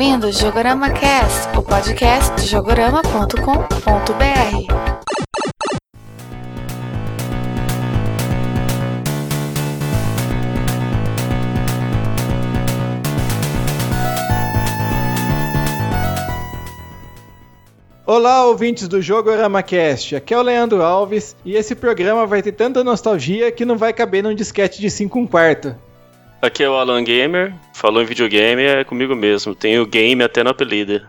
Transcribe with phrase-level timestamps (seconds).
[0.00, 3.36] ouvindo Jogorama Cast, o podcast de jogorama.com.br.
[18.06, 19.28] Olá, ouvintes do Jogo
[19.62, 20.16] Cast.
[20.16, 23.92] Aqui é o Leandro Alves e esse programa vai ter tanta nostalgia que não vai
[23.92, 25.76] caber num disquete de 5 um quarto.
[26.42, 30.48] Aqui é o Alan Gamer, falou em videogame, é comigo mesmo, tenho game até no
[30.48, 31.02] apelido.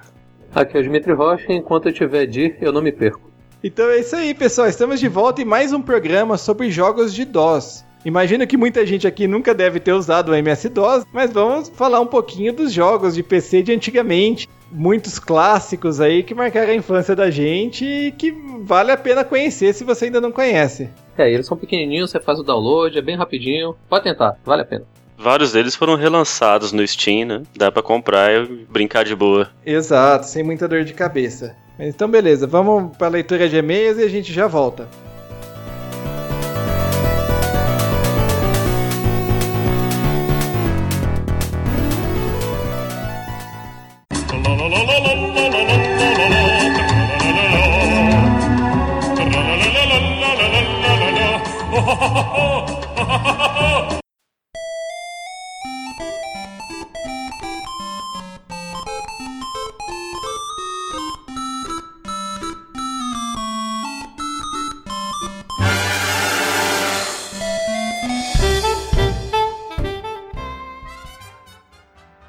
[0.53, 3.31] Aqui é o Dimitri Rocha, enquanto eu tiver DIR, eu não me perco.
[3.63, 7.23] Então é isso aí, pessoal, estamos de volta em mais um programa sobre jogos de
[7.23, 7.85] DOS.
[8.03, 12.07] Imagino que muita gente aqui nunca deve ter usado o MS-DOS, mas vamos falar um
[12.07, 14.49] pouquinho dos jogos de PC de antigamente.
[14.69, 18.31] Muitos clássicos aí que marcaram a infância da gente e que
[18.63, 20.89] vale a pena conhecer se você ainda não conhece.
[21.17, 23.75] É, eles são pequenininhos, você faz o download, é bem rapidinho.
[23.87, 24.85] Pode tentar, vale a pena.
[25.21, 27.43] Vários deles foram relançados no Steam, né?
[27.55, 29.51] Dá pra comprar e brincar de boa.
[29.63, 31.55] Exato, sem muita dor de cabeça.
[31.79, 34.89] Então beleza, vamos pra leitura de e-mails e a gente já volta.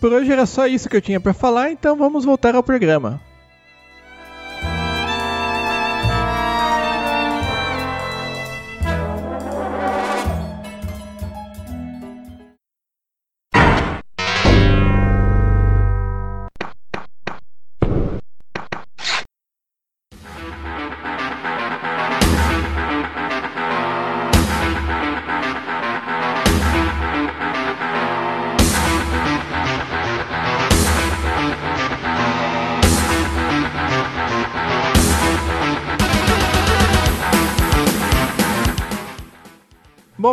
[0.00, 3.20] Por hoje era só isso que eu tinha para falar, então vamos voltar ao programa.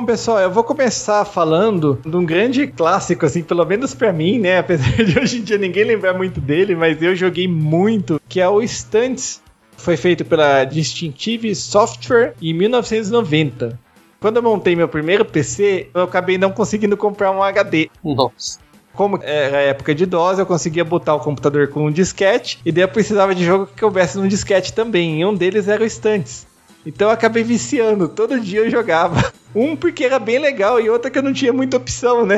[0.07, 4.57] Pessoal, eu vou começar falando de um grande clássico, assim, pelo menos para mim, né?
[4.59, 8.47] Apesar de hoje em dia ninguém lembrar muito dele, mas eu joguei muito, que é
[8.47, 9.41] o Stunts.
[9.75, 13.78] Foi feito pela Distinctive Software em 1990.
[14.22, 17.90] Quando eu montei meu primeiro PC, eu acabei não conseguindo comprar um HD.
[18.01, 22.72] Nossa como era época de DOS, eu conseguia botar o computador com um disquete, e
[22.72, 25.22] daí eu precisava de jogo que houvesse no disquete também.
[25.22, 26.47] E um deles era o Stunts.
[26.87, 28.07] Então eu acabei viciando.
[28.07, 29.33] Todo dia eu jogava.
[29.53, 32.37] Um porque era bem legal e outra que eu não tinha muita opção, né?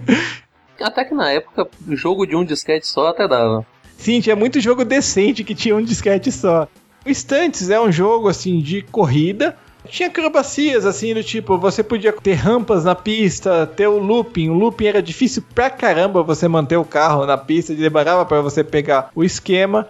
[0.80, 3.66] Até que na época, jogo de um disquete só até dava.
[3.96, 6.68] Sim, tinha muito jogo decente que tinha um disquete só.
[7.04, 9.56] O Stunts é um jogo assim de corrida.
[9.88, 14.50] Tinha acrobacias assim do tipo, você podia ter rampas na pista, ter o looping.
[14.50, 18.62] O looping era difícil pra caramba você manter o carro na pista, demorava para você
[18.62, 19.88] pegar o esquema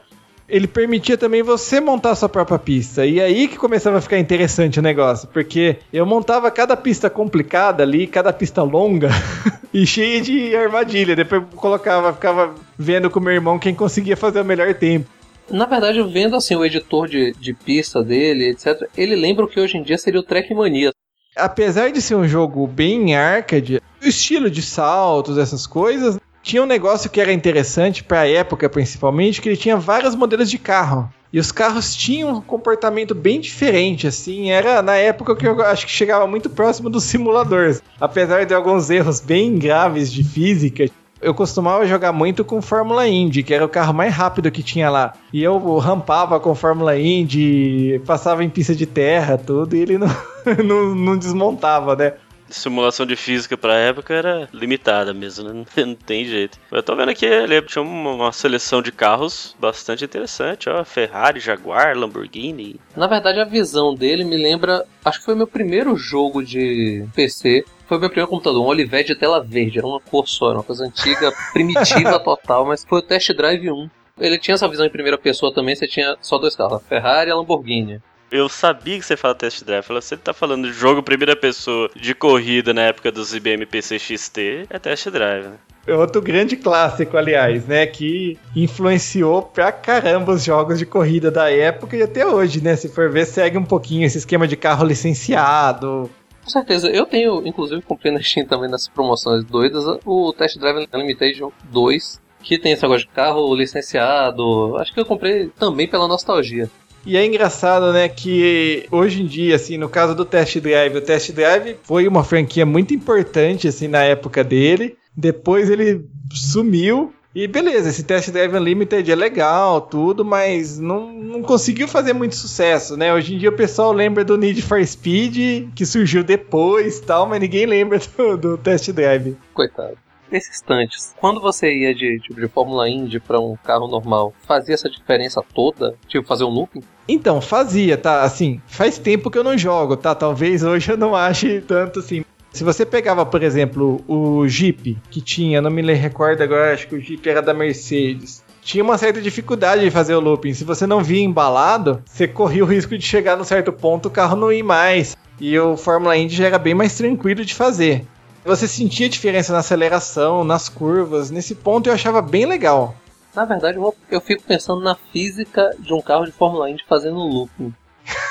[0.48, 3.04] ele permitia também você montar sua própria pista.
[3.04, 7.82] E aí que começava a ficar interessante o negócio, porque eu montava cada pista complicada
[7.82, 9.10] ali, cada pista longa
[9.72, 11.14] e cheia de armadilha.
[11.14, 15.08] Depois colocava, ficava vendo com o meu irmão quem conseguia fazer o melhor tempo.
[15.50, 19.60] Na verdade, vendo assim o editor de, de pista dele, etc., ele lembra o que
[19.60, 20.92] hoje em dia seria o Trackmania.
[21.34, 26.66] Apesar de ser um jogo bem arcade, o estilo de saltos, essas coisas, tinha um
[26.66, 31.12] negócio que era interessante para a época, principalmente, que ele tinha vários modelos de carro.
[31.30, 35.84] E os carros tinham um comportamento bem diferente, assim, era na época que eu acho
[35.84, 37.82] que chegava muito próximo dos simuladores.
[38.00, 40.88] Apesar de alguns erros bem graves de física,
[41.20, 44.88] eu costumava jogar muito com Fórmula Indy, que era o carro mais rápido que tinha
[44.88, 45.12] lá.
[45.30, 50.08] E eu rampava com Fórmula Indy, passava em pista de terra, tudo, e ele não,
[50.64, 52.14] não, não desmontava, né?
[52.50, 55.64] Simulação de física pra época era limitada mesmo, né?
[55.84, 56.58] Não tem jeito.
[56.70, 60.84] Eu tô vendo aqui, ele tinha uma seleção de carros bastante interessante, ó.
[60.84, 62.80] Ferrari, Jaguar, Lamborghini.
[62.96, 64.84] Na verdade, a visão dele me lembra.
[65.04, 67.64] Acho que foi meu primeiro jogo de PC.
[67.86, 70.62] Foi meu primeiro computador, um Olivetti de tela verde, era uma cor só, era uma
[70.62, 73.88] coisa antiga, primitiva total, mas foi o Test Drive 1.
[74.20, 77.30] Ele tinha essa visão em primeira pessoa também, você tinha só dois carros, a Ferrari
[77.30, 78.02] e a Lamborghini.
[78.30, 79.82] Eu sabia que você fala test drive.
[79.82, 83.64] Falei, se ele tá falando de jogo primeira pessoa de corrida na época dos IBM
[83.64, 85.56] PC XT, é test drive, né?
[85.86, 87.86] É outro grande clássico, aliás, né?
[87.86, 92.76] Que influenciou pra caramba os jogos de corrida da época e até hoje, né?
[92.76, 96.10] Se for ver, segue um pouquinho esse esquema de carro licenciado.
[96.44, 96.90] Com certeza.
[96.90, 101.42] Eu tenho, inclusive, comprei na Steam também nessas promoções doidas, o Test Drive Unlimited
[101.72, 104.76] 2, que tem esse negócio de carro licenciado.
[104.76, 106.70] Acho que eu comprei também pela nostalgia.
[107.06, 111.00] E é engraçado, né, que hoje em dia, assim, no caso do Test Drive, o
[111.00, 114.96] Test Drive foi uma franquia muito importante, assim, na época dele.
[115.16, 117.12] Depois ele sumiu.
[117.34, 122.34] E beleza, esse Test Drive Unlimited é legal, tudo, mas não, não conseguiu fazer muito
[122.34, 123.12] sucesso, né?
[123.14, 127.40] Hoje em dia o pessoal lembra do Need for Speed, que surgiu depois tal, mas
[127.40, 129.36] ninguém lembra do, do Test Drive.
[129.54, 129.96] Coitado.
[130.30, 134.74] Nesses instantes, quando você ia de, tipo, de Fórmula Indy para um carro normal, fazia
[134.74, 135.94] essa diferença toda?
[136.06, 136.82] Tipo, fazer um looping?
[137.08, 138.22] Então, fazia, tá?
[138.22, 140.14] Assim, faz tempo que eu não jogo, tá?
[140.14, 142.22] Talvez hoje eu não ache tanto assim.
[142.52, 146.94] Se você pegava, por exemplo, o Jeep, que tinha, não me recordo agora, acho que
[146.94, 148.42] o Jeep era da Mercedes.
[148.62, 150.52] Tinha uma certa dificuldade de fazer o looping.
[150.52, 154.10] Se você não via embalado, você corria o risco de chegar num certo ponto o
[154.10, 155.16] carro não ir mais.
[155.40, 158.04] E o Fórmula Indy já era bem mais tranquilo de fazer.
[158.48, 161.30] Você sentia diferença na aceleração, nas curvas.
[161.30, 162.96] Nesse ponto eu achava bem legal.
[163.36, 163.76] Na verdade,
[164.10, 167.74] eu fico pensando na física de um carro de Fórmula Indy fazendo looping.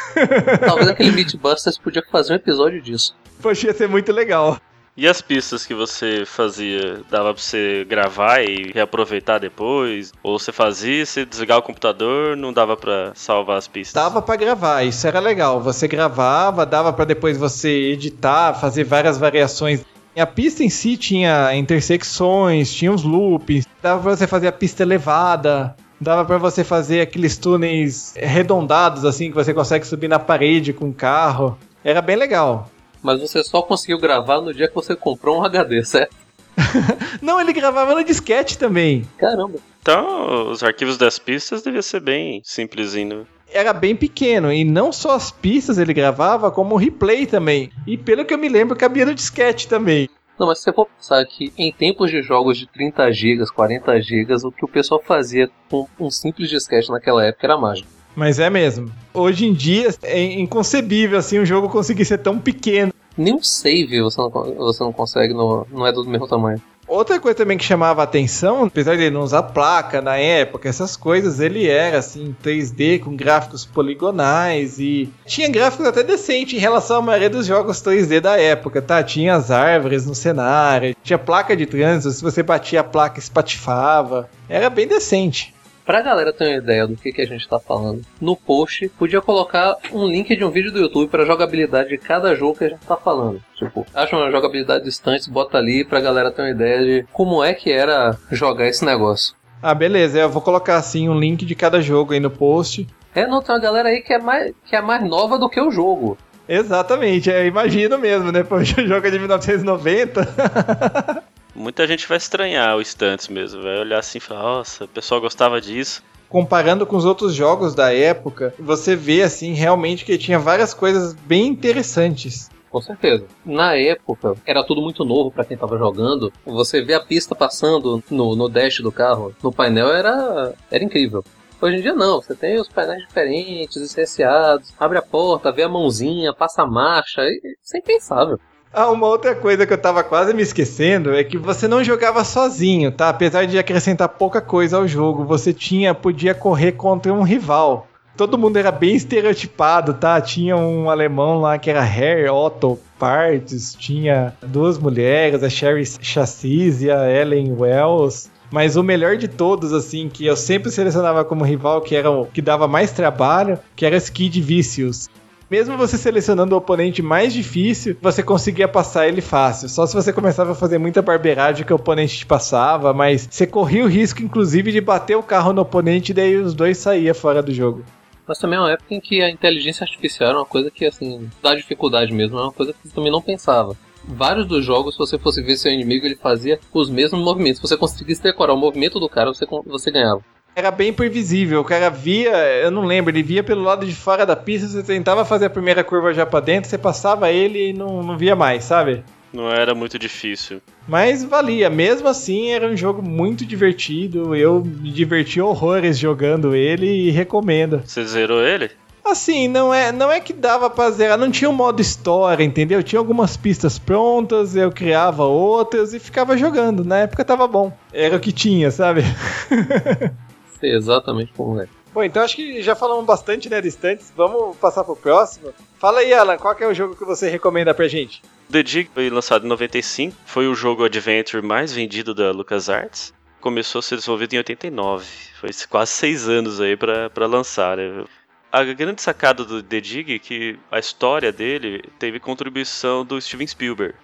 [0.65, 3.15] Talvez aquele Meatbusters podia fazer um episódio disso.
[3.39, 4.57] Poxa, ia ser muito legal.
[4.97, 10.11] E as pistas que você fazia, dava pra você gravar e reaproveitar depois?
[10.23, 13.93] Ou você fazia, você desligar o computador, não dava pra salvar as pistas?
[13.93, 15.61] Dava pra gravar, isso era legal.
[15.61, 19.85] Você gravava, dava pra depois você editar, fazer várias variações.
[20.17, 24.81] A pista em si tinha intersecções, tinha uns loops, dava pra você fazer a pista
[24.81, 30.73] elevada, dava para você fazer aqueles túneis arredondados assim que você consegue subir na parede
[30.73, 31.55] com o carro.
[31.83, 32.67] Era bem legal.
[33.03, 36.15] Mas você só conseguiu gravar no dia que você comprou um HD, certo?
[37.21, 39.07] Não, ele gravava no disquete também.
[39.19, 39.59] Caramba.
[39.79, 43.27] Então, os arquivos das pistas devia ser bem simplesinho.
[43.51, 47.71] Era bem pequeno, e não só as pistas ele gravava, como o replay também.
[47.85, 50.09] E pelo que eu me lembro, cabia no disquete também.
[50.39, 54.01] Não, mas se você for pensar que em tempos de jogos de 30 GB, 40
[54.01, 57.89] GB, o que o pessoal fazia com um simples disquete naquela época era mágico.
[58.15, 58.91] Mas é mesmo.
[59.13, 62.93] Hoje em dia é inconcebível assim um jogo conseguir ser tão pequeno.
[63.17, 66.61] Nem um save você não, você não consegue, no, não é do mesmo tamanho.
[66.87, 70.95] Outra coisa também que chamava atenção, apesar de ele não usar placa na época, essas
[70.95, 76.97] coisas, ele era assim 3D com gráficos poligonais e tinha gráficos até decentes em relação
[76.97, 79.03] à maioria dos jogos 3D da época, tá?
[79.03, 84.29] Tinha as árvores no cenário, tinha placa de trânsito, se você batia a placa espatifava,
[84.47, 85.53] era bem decente.
[85.87, 89.21] Pra galera ter uma ideia do que, que a gente tá falando, no post podia
[89.21, 92.69] colocar um link de um vídeo do YouTube pra jogabilidade de cada jogo que a
[92.69, 93.41] gente tá falando.
[93.55, 97.53] Tipo, acha uma jogabilidade distante, bota ali pra galera ter uma ideia de como é
[97.53, 99.33] que era jogar esse negócio.
[99.63, 102.85] Ah, beleza, eu vou colocar assim um link de cada jogo aí no post.
[103.15, 105.61] É, não, tem uma galera aí que é mais, que é mais nova do que
[105.61, 106.17] o jogo.
[106.49, 108.43] Exatamente, é, imagino mesmo, né?
[108.43, 111.23] Pô, o jogo é de 1990.
[111.57, 115.19] Muita gente vai estranhar o Stunts mesmo, vai olhar assim e falar, nossa, o pessoal
[115.19, 116.03] gostava disso.
[116.29, 121.13] Comparando com os outros jogos da época, você vê assim realmente que tinha várias coisas
[121.13, 122.51] bem interessantes.
[122.69, 123.25] Com certeza.
[123.43, 126.31] Na época, era tudo muito novo para quem estava jogando.
[126.45, 131.23] Você vê a pista passando no, no dash do carro, no painel, era, era incrível.
[131.59, 135.69] Hoje em dia não, você tem os painéis diferentes, licenciados, abre a porta, vê a
[135.69, 138.39] mãozinha, passa a marcha, isso é impensável.
[138.73, 142.23] Ah, uma outra coisa que eu tava quase me esquecendo é que você não jogava
[142.23, 143.09] sozinho, tá?
[143.09, 147.87] Apesar de acrescentar pouca coisa ao jogo, você tinha podia correr contra um rival.
[148.17, 150.19] Todo mundo era bem estereotipado, tá?
[150.19, 156.81] Tinha um alemão lá que era Harry Otto Parts, tinha duas mulheres, a Sherry Chassis
[156.81, 158.29] e a Ellen Wells.
[158.49, 162.25] Mas o melhor de todos, assim, que eu sempre selecionava como rival, que era o
[162.25, 165.09] que dava mais trabalho, que era Skid Vicious.
[165.49, 169.69] Mesmo você selecionando o oponente mais difícil, você conseguia passar ele fácil.
[169.69, 173.47] Só se você começava a fazer muita barbeiragem que o oponente te passava, mas você
[173.47, 177.15] corria o risco, inclusive, de bater o carro no oponente e daí os dois saíam
[177.15, 177.85] fora do jogo.
[178.27, 181.29] Mas também é uma época em que a inteligência artificial era uma coisa que, assim,
[181.41, 183.73] dá dificuldade mesmo, é uma coisa que você também não pensava.
[184.03, 187.61] Vários dos jogos, se você fosse ver seu inimigo, ele fazia os mesmos movimentos.
[187.61, 190.21] Se você conseguisse decorar o movimento do cara, você, você ganhava
[190.57, 191.61] era bem previsível.
[191.61, 192.31] O cara via,
[192.63, 195.49] eu não lembro, ele via pelo lado de fora da pista, você tentava fazer a
[195.51, 199.03] primeira curva já pra dentro, você passava ele e não, não via mais, sabe?
[199.31, 200.59] Não era muito difícil.
[200.87, 204.35] Mas valia, mesmo assim era um jogo muito divertido.
[204.35, 207.83] Eu me diverti horrores jogando ele e recomendo.
[207.85, 208.71] Você zerou ele?
[209.05, 212.81] Assim, não é, não é que dava pra zerar, não tinha um modo história, entendeu?
[212.81, 216.83] Tinha algumas pistas prontas, eu criava outras e ficava jogando.
[216.83, 217.71] Na época tava bom.
[217.93, 219.03] Era o que tinha, sabe?
[220.59, 221.67] Sei exatamente como é.
[221.93, 224.13] Bom, então acho que já falamos bastante, né, distantes.
[224.15, 225.53] Vamos passar pro próximo.
[225.79, 228.21] Fala aí, Alan, qual que é o jogo que você recomenda pra gente?
[228.51, 233.13] The Dig foi lançado em 95, foi o jogo Adventure mais vendido da LucasArts.
[233.41, 235.05] Começou a ser desenvolvido em 89,
[235.39, 237.77] foi quase seis anos aí pra, pra lançar.
[237.77, 238.05] Né?
[238.51, 243.47] A grande sacada do The Dig é que a história dele teve contribuição do Steven
[243.47, 243.95] Spielberg.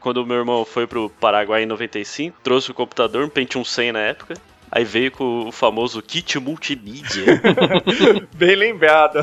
[0.00, 3.92] Quando o meu irmão foi pro Paraguai em 95, trouxe o computador, um Pentium 100
[3.92, 4.34] na época,
[4.74, 7.40] aí veio com o famoso kit multimídia.
[8.34, 9.20] Bem lembrado.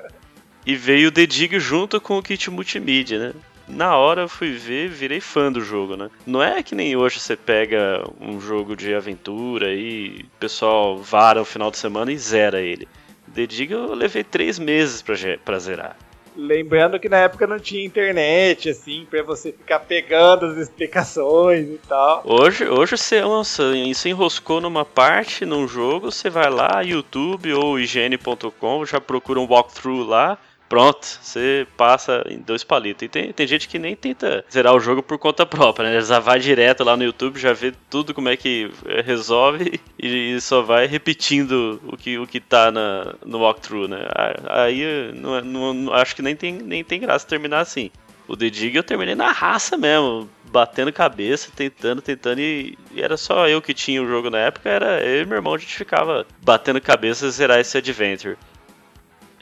[0.66, 3.34] e veio o The Dig junto com o kit multimídia, né?
[3.66, 6.10] Na hora eu fui ver, virei fã do jogo, né?
[6.26, 11.40] Não é que nem hoje você pega um jogo de aventura e o pessoal vara
[11.40, 12.86] o final de semana e zera ele.
[13.34, 15.96] The Dig eu levei três meses pra, pra zerar.
[16.36, 21.78] Lembrando que na época não tinha internet, assim, pra você ficar pegando as explicações e
[21.86, 22.22] tal.
[22.24, 23.22] Hoje, hoje você
[23.94, 29.46] se enroscou numa parte num jogo, você vai lá, YouTube ou IGN.com, já procura um
[29.46, 30.38] walkthrough lá,
[30.72, 33.02] pronto, você passa em dois palitos.
[33.02, 36.00] E tem, tem gente que nem tenta zerar o jogo por conta própria, né?
[36.00, 40.40] Já vai direto lá no YouTube, já vê tudo como é que eh, resolve e,
[40.40, 43.98] só vai repetindo o que, o que tá na, no walkthrough, né?
[44.48, 47.90] Aí não, não, acho que nem tem, nem tem graça terminar assim.
[48.26, 53.18] O The Dig eu terminei na raça mesmo, batendo cabeça, tentando, tentando, e, e, era
[53.18, 55.76] só eu que tinha o jogo na época, era eu e meu irmão, a gente
[55.76, 58.38] ficava batendo cabeça zerar esse Adventure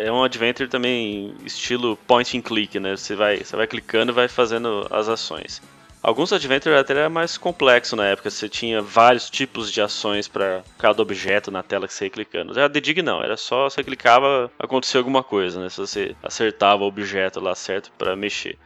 [0.07, 2.97] é um adventure também estilo point and click, né?
[2.97, 5.63] Você vai, você vai clicando e vai fazendo as ações.
[6.03, 10.63] Alguns adventures até era mais complexo na época, você tinha vários tipos de ações para
[10.79, 12.55] cada objeto na tela que você ia clicando.
[12.55, 15.69] Já The Dig não, era só você clicava, acontecia alguma coisa, né?
[15.69, 18.57] Se você acertava o objeto lá certo para mexer.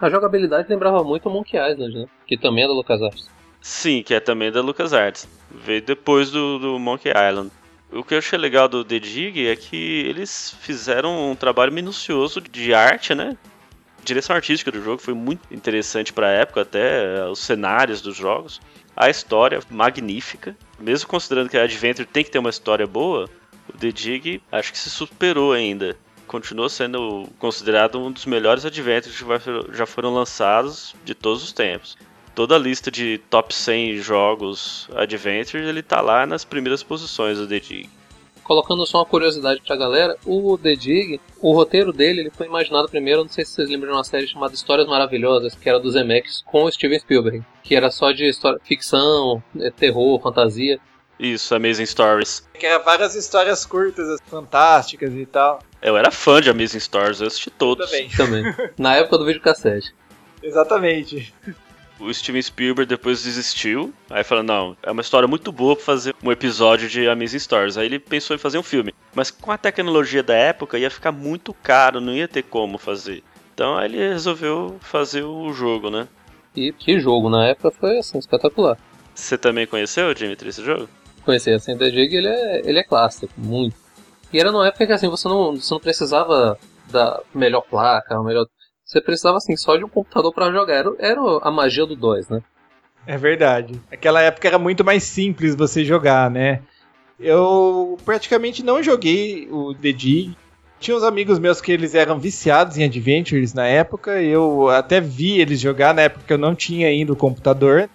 [0.00, 2.06] A jogabilidade lembrava muito o Monkey Island, né?
[2.26, 3.30] Que também é da LucasArts.
[3.60, 5.28] Sim, que é também da LucasArts.
[5.48, 7.52] Veio depois do, do Monkey Island.
[7.92, 12.40] O que eu achei legal do The Dig é que eles fizeram um trabalho minucioso
[12.40, 13.36] de arte, né?
[14.02, 18.16] Direção artística do jogo foi muito interessante para a época, até eh, os cenários dos
[18.16, 18.62] jogos.
[18.96, 23.28] A história magnífica, mesmo considerando que a Adventure tem que ter uma história boa,
[23.68, 25.94] o The Dig acho que se superou ainda.
[26.26, 31.98] Continua sendo considerado um dos melhores Adventures que já foram lançados de todos os tempos
[32.34, 37.46] toda a lista de top 100 jogos Adventures, ele tá lá nas primeiras posições do
[37.46, 37.90] The Dig.
[38.42, 42.88] Colocando só uma curiosidade pra galera, o The Dig, o roteiro dele ele foi imaginado
[42.88, 45.90] primeiro, não sei se vocês lembram de uma série chamada Histórias Maravilhosas, que era do
[45.90, 50.80] Zemeckis com o Steven Spielberg, que era só de história, ficção, é, terror, fantasia.
[51.20, 52.48] Isso, Amazing Stories.
[52.58, 55.60] Que era várias histórias curtas, fantásticas e tal.
[55.80, 57.88] Eu era fã de Amazing Stories, eu assisti todos.
[57.88, 58.08] Também.
[58.10, 58.72] também.
[58.76, 59.94] Na época do videocassete.
[60.42, 61.32] Exatamente
[62.02, 63.92] o Steven Spielberg depois desistiu.
[64.10, 67.78] Aí falou: não, é uma história muito boa pra fazer um episódio de Amazing Stories.
[67.78, 68.94] Aí ele pensou em fazer um filme.
[69.14, 73.22] Mas com a tecnologia da época ia ficar muito caro, não ia ter como fazer.
[73.54, 76.08] Então aí ele resolveu fazer o jogo, né?
[76.54, 78.76] E que jogo, na época foi assim, espetacular.
[79.14, 80.88] Você também conheceu, Dimitri, esse jogo?
[81.24, 83.76] Conheci, assim, The Dig ele é, ele é clássico, muito.
[84.32, 86.58] E era numa época que assim, você não, você não precisava
[86.90, 88.46] da melhor placa, melhor
[88.92, 90.74] você precisava assim só de um computador para jogar.
[90.74, 92.42] Era, era a magia do DOS, né?
[93.06, 93.80] É verdade.
[93.90, 96.60] Aquela época era muito mais simples você jogar, né?
[97.18, 100.36] Eu praticamente não joguei o The Dig.
[100.78, 104.20] Tinha uns amigos meus que eles eram viciados em Adventures na época.
[104.20, 107.88] Eu até vi eles jogar na época que eu não tinha ainda o computador.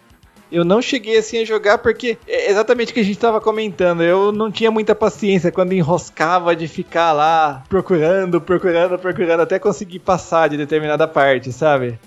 [0.52, 4.02] Eu não cheguei assim a jogar porque é exatamente o que a gente estava comentando.
[4.02, 10.00] Eu não tinha muita paciência quando enroscava de ficar lá procurando, procurando, procurando até conseguir
[10.00, 12.00] passar de determinada parte, sabe?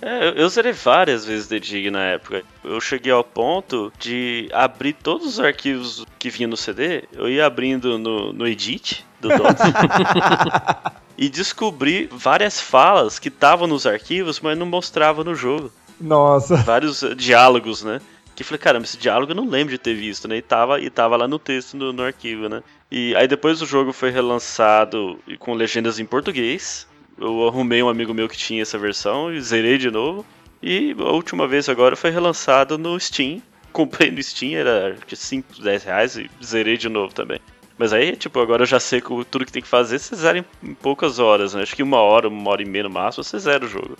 [0.00, 2.42] É, eu zerei várias vezes The Dig na época.
[2.62, 7.44] Eu cheguei ao ponto de abrir todos os arquivos que vinha no CD, eu ia
[7.44, 9.56] abrindo no, no Edit do DOS.
[11.18, 15.72] e descobri várias falas que estavam nos arquivos, mas não mostrava no jogo.
[16.00, 16.56] Nossa.
[16.64, 18.00] Vários eh, diálogos, né?
[18.34, 20.36] Que eu falei, caramba, esse diálogo eu não lembro de ter visto, né?
[20.36, 22.62] E tava, e tava lá no texto, no, no arquivo, né?
[22.90, 26.86] E aí depois o jogo foi relançado com legendas em português.
[27.18, 30.24] Eu arrumei um amigo meu que tinha essa versão e zerei de novo.
[30.62, 33.42] E a última vez agora foi relançado no Steam.
[33.72, 37.40] Comprei no Steam, era de 5, 10 reais e zerei de novo também.
[37.76, 40.38] Mas aí, tipo, agora eu já sei que tudo que tem que fazer, você zera
[40.38, 41.62] em, em poucas horas, né?
[41.62, 43.96] Acho que uma hora, uma hora e meia no máximo, você zera o jogo.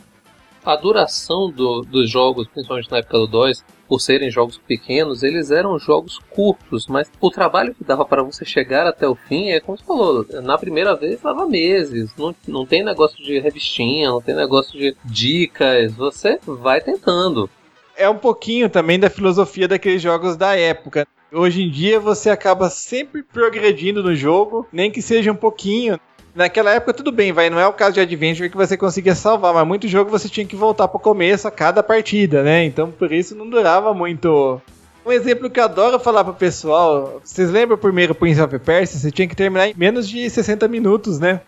[0.68, 5.50] A duração do, dos jogos, principalmente na época do DOS, por serem jogos pequenos, eles
[5.50, 9.60] eram jogos curtos, mas o trabalho que dava para você chegar até o fim é
[9.60, 14.20] como você falou, na primeira vez leva meses, não, não tem negócio de revistinha, não
[14.20, 17.48] tem negócio de dicas, você vai tentando.
[17.96, 21.06] É um pouquinho também da filosofia daqueles jogos da época.
[21.32, 25.98] Hoje em dia você acaba sempre progredindo no jogo, nem que seja um pouquinho.
[26.38, 29.52] Naquela época tudo bem, vai, não é o caso de Adventure que você conseguia salvar,
[29.52, 32.64] mas muito jogo você tinha que voltar pro começo a cada partida, né?
[32.64, 34.62] Então por isso não durava muito.
[35.04, 39.00] Um exemplo que eu adoro falar pro pessoal, vocês lembram o primeiro Prince of Persia?
[39.00, 41.40] Você tinha que terminar em menos de 60 minutos, né?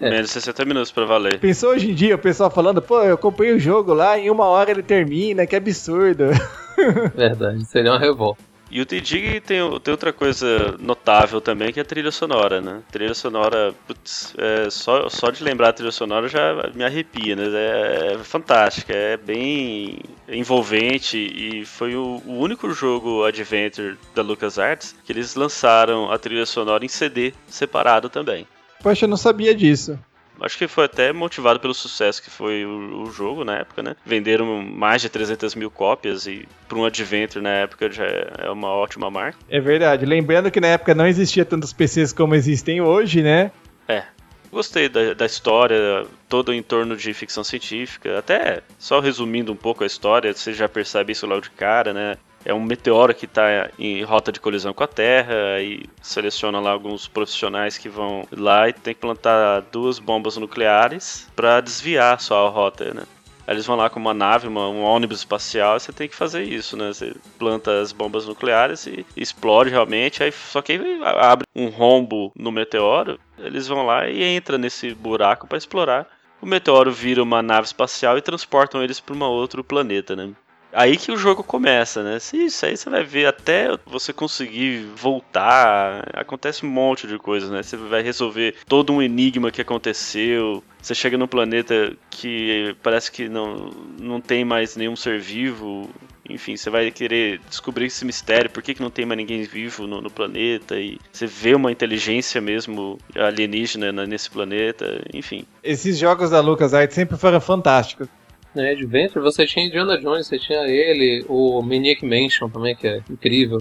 [0.00, 0.10] É.
[0.10, 1.40] Menos de 60 minutos pra valer.
[1.40, 4.44] Pensou hoje em dia o pessoal falando, pô, eu comprei o jogo lá, em uma
[4.44, 6.26] hora ele termina, que absurdo.
[7.16, 8.40] Verdade, seria uma revolta.
[8.70, 12.82] E o T-Dig tem, tem outra coisa notável também, que é a trilha sonora, né?
[12.90, 17.44] Trilha sonora, putz, é, só, só de lembrar a trilha sonora já me arrepia, né?
[17.46, 24.96] É, é fantástica, é bem envolvente e foi o, o, único jogo Adventure da LucasArts
[25.04, 28.46] que eles lançaram a trilha sonora em CD separado também.
[28.82, 29.98] Poxa, eu não sabia disso.
[30.40, 33.96] Acho que foi até motivado pelo sucesso que foi o, o jogo na época, né?
[34.04, 38.68] Venderam mais de 300 mil cópias e para um Adventure na época já é uma
[38.68, 39.38] ótima marca.
[39.48, 40.04] É verdade.
[40.04, 43.50] Lembrando que na época não existia tantos PCs como existem hoje, né?
[43.88, 44.04] É.
[44.50, 48.18] Gostei da, da história, todo em torno de ficção científica.
[48.18, 52.16] Até só resumindo um pouco a história, você já percebe isso logo de cara, né?
[52.46, 56.70] É um meteoro que está em rota de colisão com a Terra e seleciona lá
[56.70, 62.18] alguns profissionais que vão lá e tem que plantar duas bombas nucleares para desviar a
[62.18, 63.02] sua rota, né?
[63.44, 66.14] Aí eles vão lá com uma nave, uma, um ônibus espacial, e você tem que
[66.14, 66.92] fazer isso, né?
[66.92, 72.32] Você planta as bombas nucleares e explode realmente, aí só que aí abre um rombo
[72.36, 76.06] no meteoro, eles vão lá e entra nesse buraco para explorar.
[76.40, 80.30] O meteoro vira uma nave espacial e transportam eles para um outro planeta, né?
[80.76, 82.18] Aí que o jogo começa, né?
[82.34, 86.06] Isso aí você vai ver até você conseguir voltar.
[86.12, 87.62] Acontece um monte de coisas, né?
[87.62, 90.62] Você vai resolver todo um enigma que aconteceu.
[90.82, 95.88] Você chega num planeta que parece que não, não tem mais nenhum ser vivo.
[96.28, 99.86] Enfim, você vai querer descobrir esse mistério, por que, que não tem mais ninguém vivo
[99.86, 105.46] no, no planeta, e você vê uma inteligência mesmo alienígena nesse planeta, enfim.
[105.62, 108.08] Esses jogos da LucasArts sempre foram fantásticos
[108.56, 113.02] né, Adventure, você tinha Indiana Jones, você tinha ele, o Maniac Mansion também, que é
[113.08, 113.60] incrível.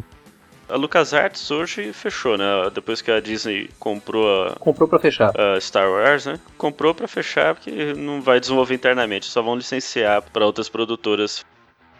[0.68, 2.46] A LucasArts hoje fechou, né?
[2.74, 4.56] Depois que a Disney comprou a.
[4.56, 5.32] Comprou pra fechar.
[5.40, 6.40] A Star Wars, né?
[6.58, 11.46] Comprou pra fechar porque não vai desenvolver internamente, só vão licenciar para outras produtoras.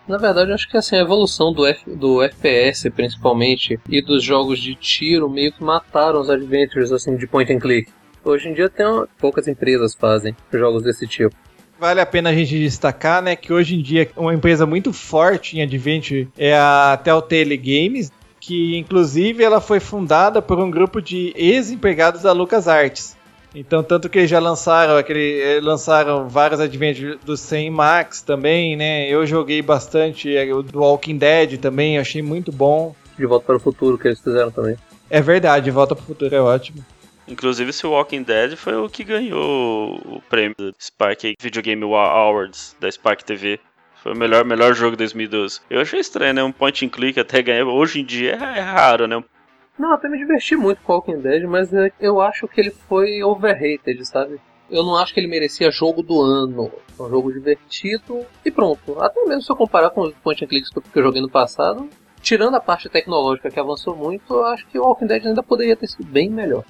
[0.08, 4.24] Na verdade, eu acho que assim, a evolução do, F, do FPS, principalmente, e dos
[4.24, 7.92] jogos de tiro meio que mataram os adventures assim, de point and click.
[8.24, 11.36] Hoje em dia tem uma, poucas empresas fazem jogos desse tipo.
[11.80, 15.58] Vale a pena a gente destacar, né, que hoje em dia uma empresa muito forte
[15.58, 21.34] em Adventure é a Telltale Games, que inclusive ela foi fundada por um grupo de
[21.36, 23.18] ex-empregados da LucasArts.
[23.56, 28.76] Então, tanto que eles já lançaram aquele, eh, lançaram vários Adventures do 100 Max também,
[28.76, 29.10] né?
[29.10, 32.94] Eu joguei bastante é, o do Walking Dead também, achei muito bom.
[33.18, 34.76] De Volta para o Futuro que eles fizeram também.
[35.10, 36.84] É verdade, Volta para o Futuro é ótimo.
[37.28, 42.76] Inclusive, esse Walking Dead foi o que ganhou o prêmio do Spark Video Game Awards
[42.80, 43.60] da Spark TV.
[43.96, 45.62] Foi o melhor, melhor jogo de 2012.
[45.68, 46.44] Eu achei estranho, né?
[46.44, 47.66] Um point and click até ganhar.
[47.66, 49.24] Hoje em dia é, é raro, né?
[49.78, 53.24] Não, até me diverti muito com Walking Dead, mas é, eu acho que ele foi
[53.24, 54.40] overrated, sabe?
[54.70, 56.72] Eu não acho que ele merecia jogo do ano.
[56.98, 59.00] É um jogo divertido e pronto.
[59.02, 61.90] Até mesmo se eu comparar com os point and clicks que eu joguei no passado,
[62.22, 65.76] tirando a parte tecnológica que avançou muito, eu acho que o Walking Dead ainda poderia
[65.76, 66.64] ter sido bem melhor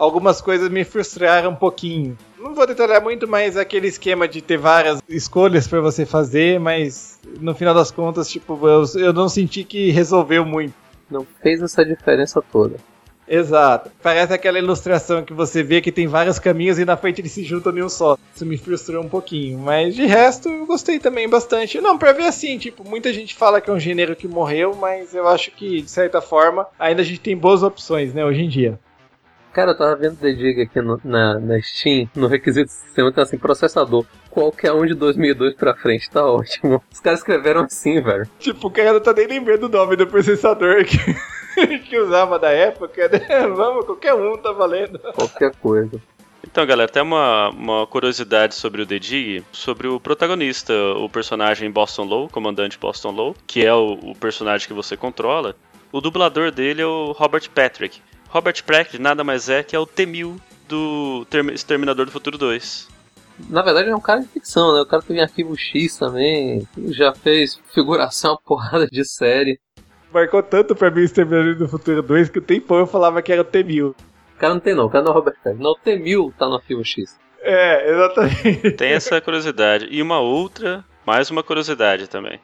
[0.00, 2.16] algumas coisas me frustraram um pouquinho.
[2.38, 7.20] Não vou detalhar muito, mas aquele esquema de ter várias escolhas para você fazer, mas
[7.38, 10.72] no final das contas, tipo, eu, eu não senti que resolveu muito.
[11.10, 12.76] Não fez essa diferença toda.
[13.28, 13.90] Exato.
[14.02, 17.44] Parece aquela ilustração que você vê que tem vários caminhos e na frente eles se
[17.44, 18.18] juntam em um só.
[18.34, 19.56] Isso me frustrou um pouquinho.
[19.58, 21.80] Mas de resto, eu gostei também bastante.
[21.80, 25.14] Não, pra ver assim, tipo, muita gente fala que é um gênero que morreu, mas
[25.14, 28.48] eu acho que, de certa forma, ainda a gente tem boas opções, né, hoje em
[28.48, 28.80] dia.
[29.52, 33.12] Cara, eu tava vendo The Dig aqui no, na, na Steam, no requisito do sistema,
[33.12, 34.04] tem assim, processador.
[34.30, 36.80] Qualquer um de 2002 pra frente, tá ótimo.
[36.90, 38.28] Os caras escreveram assim, velho.
[38.38, 42.50] Tipo, o cara não tá nem lembrando o nome do processador que, que usava da
[42.50, 43.26] época, né?
[43.54, 45.00] Vamos, qualquer um tá valendo.
[45.14, 46.00] Qualquer coisa.
[46.44, 51.70] Então, galera, tem uma, uma curiosidade sobre o The Dig, sobre o protagonista, o personagem
[51.70, 55.54] Boston Low, comandante Boston Low, que é o, o personagem que você controla.
[55.92, 58.00] O dublador dele é o Robert Patrick.
[58.30, 62.88] Robert Pratt nada mais é que é o T-1000 do Exterminador do Futuro 2.
[63.48, 64.82] Na verdade, ele é um cara de ficção, né?
[64.82, 69.58] O cara teve arquivo X também, já fez figuração, uma porrada de série.
[70.12, 73.32] Marcou tanto pra mim o Exterminador do Futuro 2 que o tempão eu falava que
[73.32, 73.90] era o T-1000.
[73.90, 75.60] O cara não tem não, o cara não é o Robert Pérez.
[75.60, 77.18] Não, o T-1000 tá no arquivo X.
[77.40, 78.70] É, exatamente.
[78.72, 79.88] Tem essa curiosidade.
[79.90, 82.38] E uma outra, mais uma curiosidade também.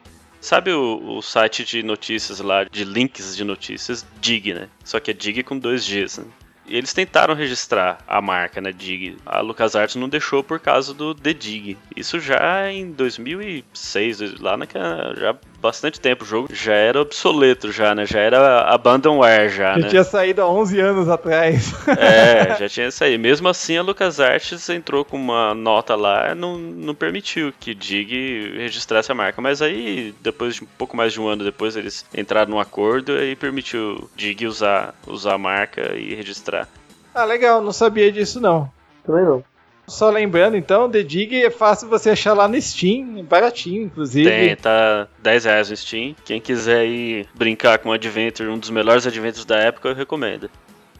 [0.47, 4.69] Sabe o, o site de notícias lá, de links de notícias, Dig, né?
[4.81, 6.27] Só que é Dig com dois Gs, né?
[6.65, 9.17] E eles tentaram registrar a marca, né, Dig.
[9.25, 11.77] A LucasArts não deixou por causa do The Dig.
[11.93, 15.35] Isso já em 2006, lá naquela, já
[15.67, 18.05] bastante tempo o jogo já era obsoleto já, né?
[18.05, 19.89] Já era abandonware já, Já né?
[19.89, 21.73] tinha saído há 11 anos atrás.
[21.97, 23.21] É, já tinha saído.
[23.21, 29.11] Mesmo assim, a LucasArts entrou com uma nota lá, não, não permitiu que Dig registrasse
[29.11, 29.41] a marca.
[29.41, 33.17] Mas aí, depois de um pouco mais de um ano depois, eles entraram num acordo
[33.21, 36.67] e permitiu Dig usar, usar a marca e registrar.
[37.13, 38.71] ah, legal, não sabia disso não.
[39.05, 39.43] Também não.
[39.89, 44.29] Só lembrando, então, The Dig é fácil você achar lá no Steam, baratinho, inclusive.
[44.29, 46.15] Tem, tá 10 reais no Steam.
[46.25, 50.49] Quem quiser ir brincar com o Adventure, um dos melhores Adventures da época, eu recomendo.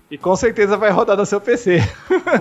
[0.10, 1.80] E com certeza vai rodar no seu PC.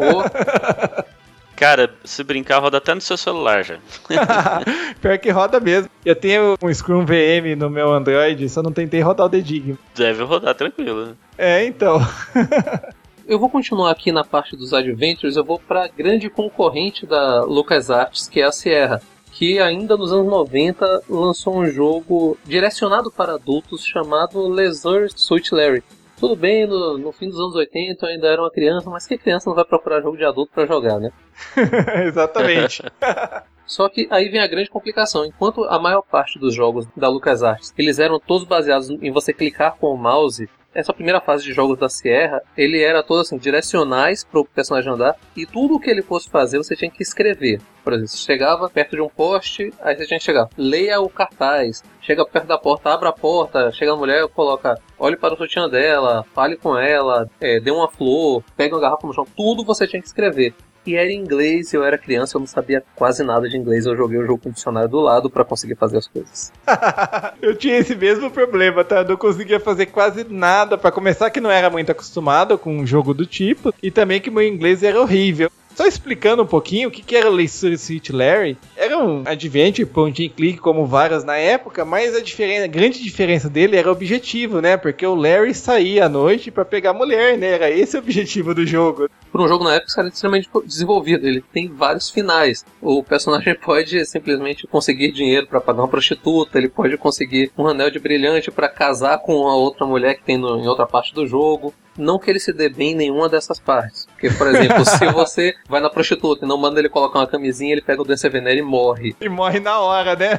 [0.01, 0.23] Ou,
[1.57, 3.79] Cara, se brincar, roda até no seu celular já.
[5.01, 5.89] Pior que roda mesmo.
[6.05, 9.79] Eu tenho um Scrum VM no meu Android, só não tentei rodar o The Dig.
[9.95, 11.17] Deve rodar tranquilo.
[11.39, 11.99] É, então.
[13.29, 18.29] eu vou continuar aqui na parte dos Adventures, eu vou pra grande concorrente da LucasArts,
[18.29, 19.03] que é a Sierra.
[19.33, 25.83] Que ainda nos anos 90 lançou um jogo direcionado para adultos chamado Leisure Suit Larry.
[26.19, 29.19] Tudo bem, no, no fim dos anos 80 eu ainda era uma criança, mas que
[29.19, 31.13] criança não vai procurar jogo de adulto pra jogar, né?
[32.07, 32.83] Exatamente.
[33.67, 35.27] Só que aí vem a grande complicação.
[35.27, 39.77] Enquanto a maior parte dos jogos da LucasArts, eles eram todos baseados em você clicar
[39.77, 44.23] com o mouse, essa primeira fase de jogos da Sierra, ele era todo assim, direcionais
[44.23, 47.61] para o personagem andar, e tudo que ele fosse fazer você tinha que escrever.
[47.83, 51.09] Por exemplo, você chegava perto de um poste, aí você tinha que chegar, leia o
[51.09, 55.37] cartaz, chega perto da porta, abra a porta, chega a mulher, coloca, olhe para o
[55.37, 59.65] sutiã dela, fale com ela, é, dê uma flor, pegue uma garrafa no chão, tudo
[59.65, 60.53] você tinha que escrever.
[60.87, 63.97] E era em inglês, eu era criança, eu não sabia quase nada de inglês, eu
[63.97, 66.53] joguei o jogo com o dicionário do lado para conseguir fazer as coisas.
[67.43, 68.99] eu tinha esse mesmo problema, tá?
[68.99, 70.79] Eu não conseguia fazer quase nada.
[70.79, 74.31] Pra começar, que não era muito acostumado com um jogo do tipo, e também que
[74.31, 75.51] meu inglês era horrível.
[75.77, 78.57] Só explicando um pouquinho o que, que era Suit Larry.
[78.75, 83.03] Era um adventure, point and click, como várias na época, mas a, diferença, a grande
[83.03, 84.79] diferença dele era o objetivo, né?
[84.79, 87.49] Porque o Larry saía à noite para pegar mulher, né?
[87.49, 89.11] Era esse o objetivo do jogo.
[89.31, 91.27] Por um jogo na época, era extremamente desenvolvido.
[91.27, 92.65] Ele tem vários finais.
[92.81, 97.91] O personagem pode simplesmente conseguir dinheiro para pagar uma prostituta, ele pode conseguir um anel
[97.91, 101.27] de brilhante para casar com a outra mulher que tem no, em outra parte do
[101.27, 101.75] jogo.
[101.97, 104.07] Não que ele se dê bem em nenhuma dessas partes.
[104.07, 107.73] Porque, por exemplo, se você vai na prostituta e não manda ele colocar uma camisinha,
[107.73, 109.17] ele pega o doença veneno e morre.
[109.21, 110.39] E morre na hora, né?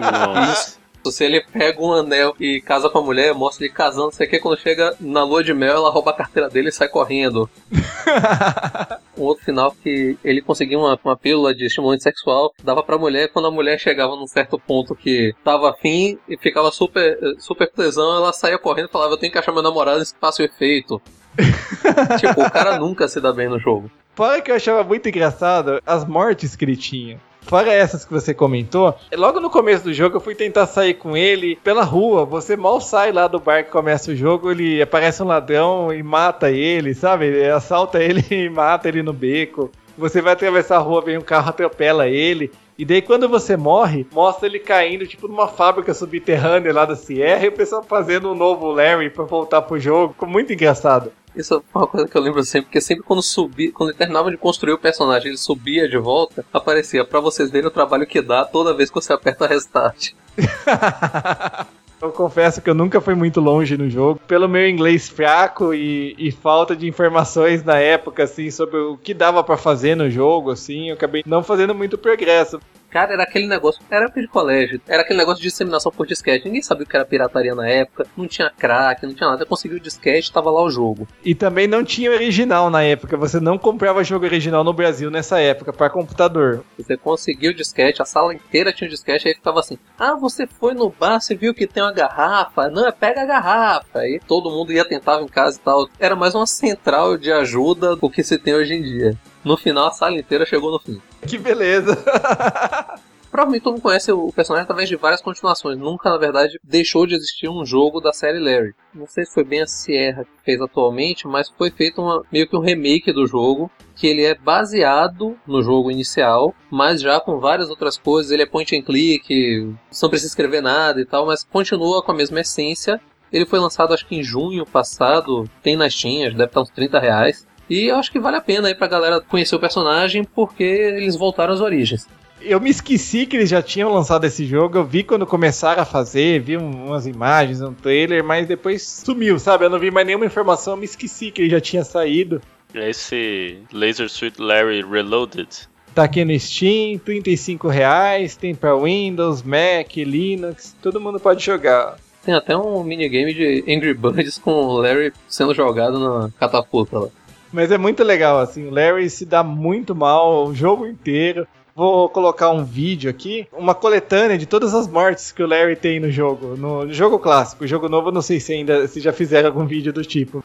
[0.00, 0.78] Nossa.
[1.06, 4.38] Se ele pega um anel e casa com a mulher, mostra ele casando, você quer
[4.40, 7.48] quando chega na lua de mel, ela rouba a carteira dele e sai correndo.
[9.16, 13.28] um outro final que ele conseguia uma, uma pílula de estimulante sexual, dava pra mulher,
[13.32, 18.16] quando a mulher chegava num certo ponto que tava afim e ficava super, super tesão,
[18.16, 21.00] ela saía correndo e falava, eu tenho que achar meu namorado nesse espaço efeito.
[22.18, 23.90] tipo, o cara nunca se dá bem no jogo.
[24.14, 27.20] Fora que eu achava muito engraçado as mortes que ele tinha.
[27.42, 31.16] Fora essas que você comentou, logo no começo do jogo eu fui tentar sair com
[31.16, 32.24] ele pela rua.
[32.24, 36.02] Você mal sai lá do bar que começa o jogo, ele aparece um ladrão e
[36.02, 37.26] mata ele, sabe?
[37.26, 39.70] Ele assalta ele e mata ele no beco.
[39.96, 42.52] Você vai atravessar a rua, vem um carro, atropela ele.
[42.78, 47.44] E daí quando você morre, mostra ele caindo, tipo, numa fábrica subterrânea lá da Sierra
[47.44, 50.12] e o pessoal fazendo um novo Larry pra voltar pro jogo.
[50.12, 51.10] Ficou muito engraçado.
[51.34, 54.30] Isso é uma coisa que eu lembro sempre, porque sempre quando subia, quando ele terminava
[54.30, 58.20] de construir o personagem, ele subia de volta, aparecia para vocês verem o trabalho que
[58.20, 60.12] dá toda vez que você aperta restart.
[62.00, 64.20] Eu confesso que eu nunca fui muito longe no jogo.
[64.28, 69.12] Pelo meu inglês fraco e, e falta de informações na época, assim, sobre o que
[69.12, 72.60] dava para fazer no jogo, assim, eu acabei não fazendo muito progresso.
[72.90, 76.46] Cara, era aquele negócio, era época de colégio, era aquele negócio de disseminação por disquete.
[76.46, 79.44] Ninguém sabia o que era pirataria na época, não tinha crack, não tinha nada.
[79.44, 81.06] Conseguiu o disquete, tava lá o jogo.
[81.24, 85.38] E também não tinha original na época, você não comprava jogo original no Brasil nessa
[85.38, 86.64] época para computador.
[86.78, 90.46] Você conseguiu o disquete, a sala inteira tinha o disquete, aí ficava assim: "Ah, você
[90.46, 92.68] foi no bar, você viu que tem uma garrafa?
[92.68, 93.98] Não, pega a garrafa".
[93.98, 95.88] Aí todo mundo ia tentava em casa e tal.
[95.98, 99.16] Era mais uma central de ajuda do que se tem hoje em dia.
[99.44, 101.00] No final, a sala inteira chegou no fim.
[101.26, 101.96] Que beleza!
[103.30, 105.78] provavelmente todo mundo conhece o personagem através de várias continuações.
[105.78, 108.74] Nunca, na verdade, deixou de existir um jogo da série Larry.
[108.94, 112.48] Não sei se foi bem a Sierra que fez atualmente, mas foi feito uma, meio
[112.48, 117.38] que um remake do jogo, que ele é baseado no jogo inicial, mas já com
[117.38, 118.32] várias outras coisas.
[118.32, 122.16] Ele é point and click, não precisa escrever nada e tal, mas continua com a
[122.16, 123.00] mesma essência.
[123.32, 126.98] Ele foi lançado acho que em junho passado, tem nas tinhas, deve estar uns 30
[126.98, 127.46] reais.
[127.68, 131.16] E eu acho que vale a pena aí pra galera conhecer o personagem, porque eles
[131.16, 132.06] voltaram às origens.
[132.40, 134.78] Eu me esqueci que eles já tinham lançado esse jogo.
[134.78, 139.64] Eu vi quando começaram a fazer, vi umas imagens, um trailer, mas depois sumiu, sabe?
[139.64, 142.40] Eu não vi mais nenhuma informação, eu me esqueci que ele já tinha saído.
[142.72, 145.48] É esse Laser Suit Larry Reloaded.
[145.94, 151.96] Tá aqui no Steam, 35 reais, tem pra Windows, Mac, Linux, todo mundo pode jogar.
[152.24, 157.08] Tem até um minigame de Angry Birds com o Larry sendo jogado na catapulta lá.
[157.52, 161.46] Mas é muito legal, assim, o Larry se dá muito mal o jogo inteiro.
[161.74, 166.00] Vou colocar um vídeo aqui, uma coletânea de todas as mortes que o Larry tem
[166.00, 167.62] no jogo, no jogo clássico.
[167.62, 170.42] O jogo novo, eu não sei se ainda se já fizeram algum vídeo do tipo.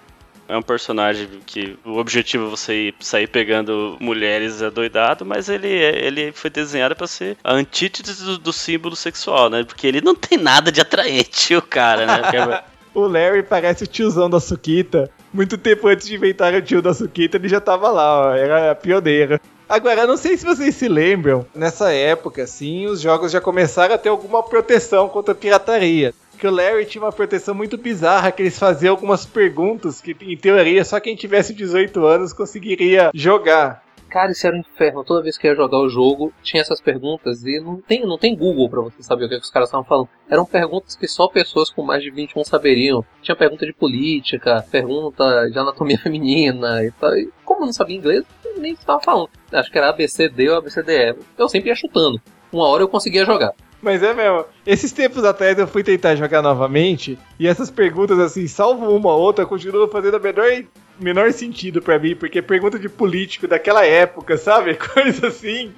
[0.47, 6.05] É um personagem que o objetivo é você sair pegando mulheres adoidado, mas ele, é,
[6.05, 9.63] ele foi desenhado para ser a antítese do, do, símbolo sexual, né?
[9.63, 12.63] Porque ele não tem nada de atraente, o cara, né?
[12.93, 15.09] o Larry parece o tiozão da Suquita.
[15.33, 18.75] Muito tempo antes de inventar o tio da Suquita, ele já tava lá, ó, era
[18.75, 19.39] pioneiro.
[19.67, 23.97] Agora, não sei se vocês se lembram, nessa época, assim, os jogos já começaram a
[23.97, 26.13] ter alguma proteção contra pirataria.
[26.37, 30.37] Que o Larry tinha uma proteção muito bizarra, que eles faziam algumas perguntas que, em
[30.37, 33.82] teoria, só quem tivesse 18 anos conseguiria jogar.
[34.13, 35.03] Cara, isso era um inferno.
[35.03, 38.35] Toda vez que ia jogar o jogo, tinha essas perguntas e não tem, não tem
[38.35, 40.07] Google para você saber o que, é que os caras estavam falando.
[40.29, 43.03] Eram perguntas que só pessoas com mais de 21 saberiam.
[43.23, 47.17] Tinha pergunta de política, pergunta de anatomia feminina e tal.
[47.17, 48.23] E como eu não sabia inglês,
[48.55, 49.29] nem estava falando.
[49.51, 51.15] Acho que era ABCD ou ABCDE.
[51.35, 52.21] Eu sempre ia chutando.
[52.51, 53.51] Uma hora eu conseguia jogar.
[53.81, 54.45] Mas é mesmo.
[54.63, 59.19] Esses tempos atrás eu fui tentar jogar novamente e essas perguntas, assim, salvo uma ou
[59.19, 60.51] outra, continuam fazendo a menor
[60.99, 64.75] menor sentido para mim, porque pergunta de político daquela época, sabe?
[64.93, 65.71] Coisa assim.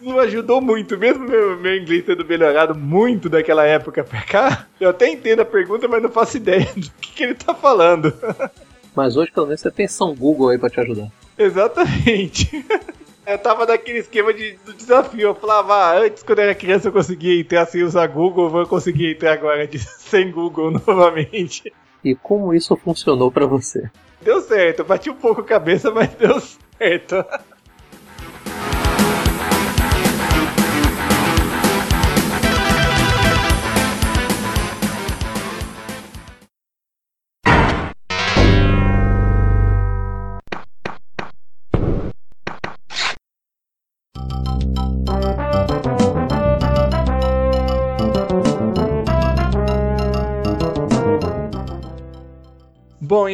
[0.00, 4.66] Não ajudou muito, mesmo meu, meu inglês tendo melhorado muito daquela época pra cá.
[4.80, 8.12] Eu até entendo a pergunta, mas não faço ideia do que, que ele tá falando.
[8.92, 11.12] Mas hoje, pelo menos, você tem São Google aí pra te ajudar.
[11.38, 12.64] Exatamente.
[13.26, 15.20] Eu tava naquele esquema de, do desafio.
[15.20, 18.66] Eu falava, ah, antes, quando eu era criança, eu conseguia entrar sem usar Google, vou
[18.66, 21.72] conseguir entrar agora de, sem Google novamente.
[22.04, 23.90] E como isso funcionou para você?
[24.22, 27.24] Deu certo, bati um pouco a cabeça, mas deu certo.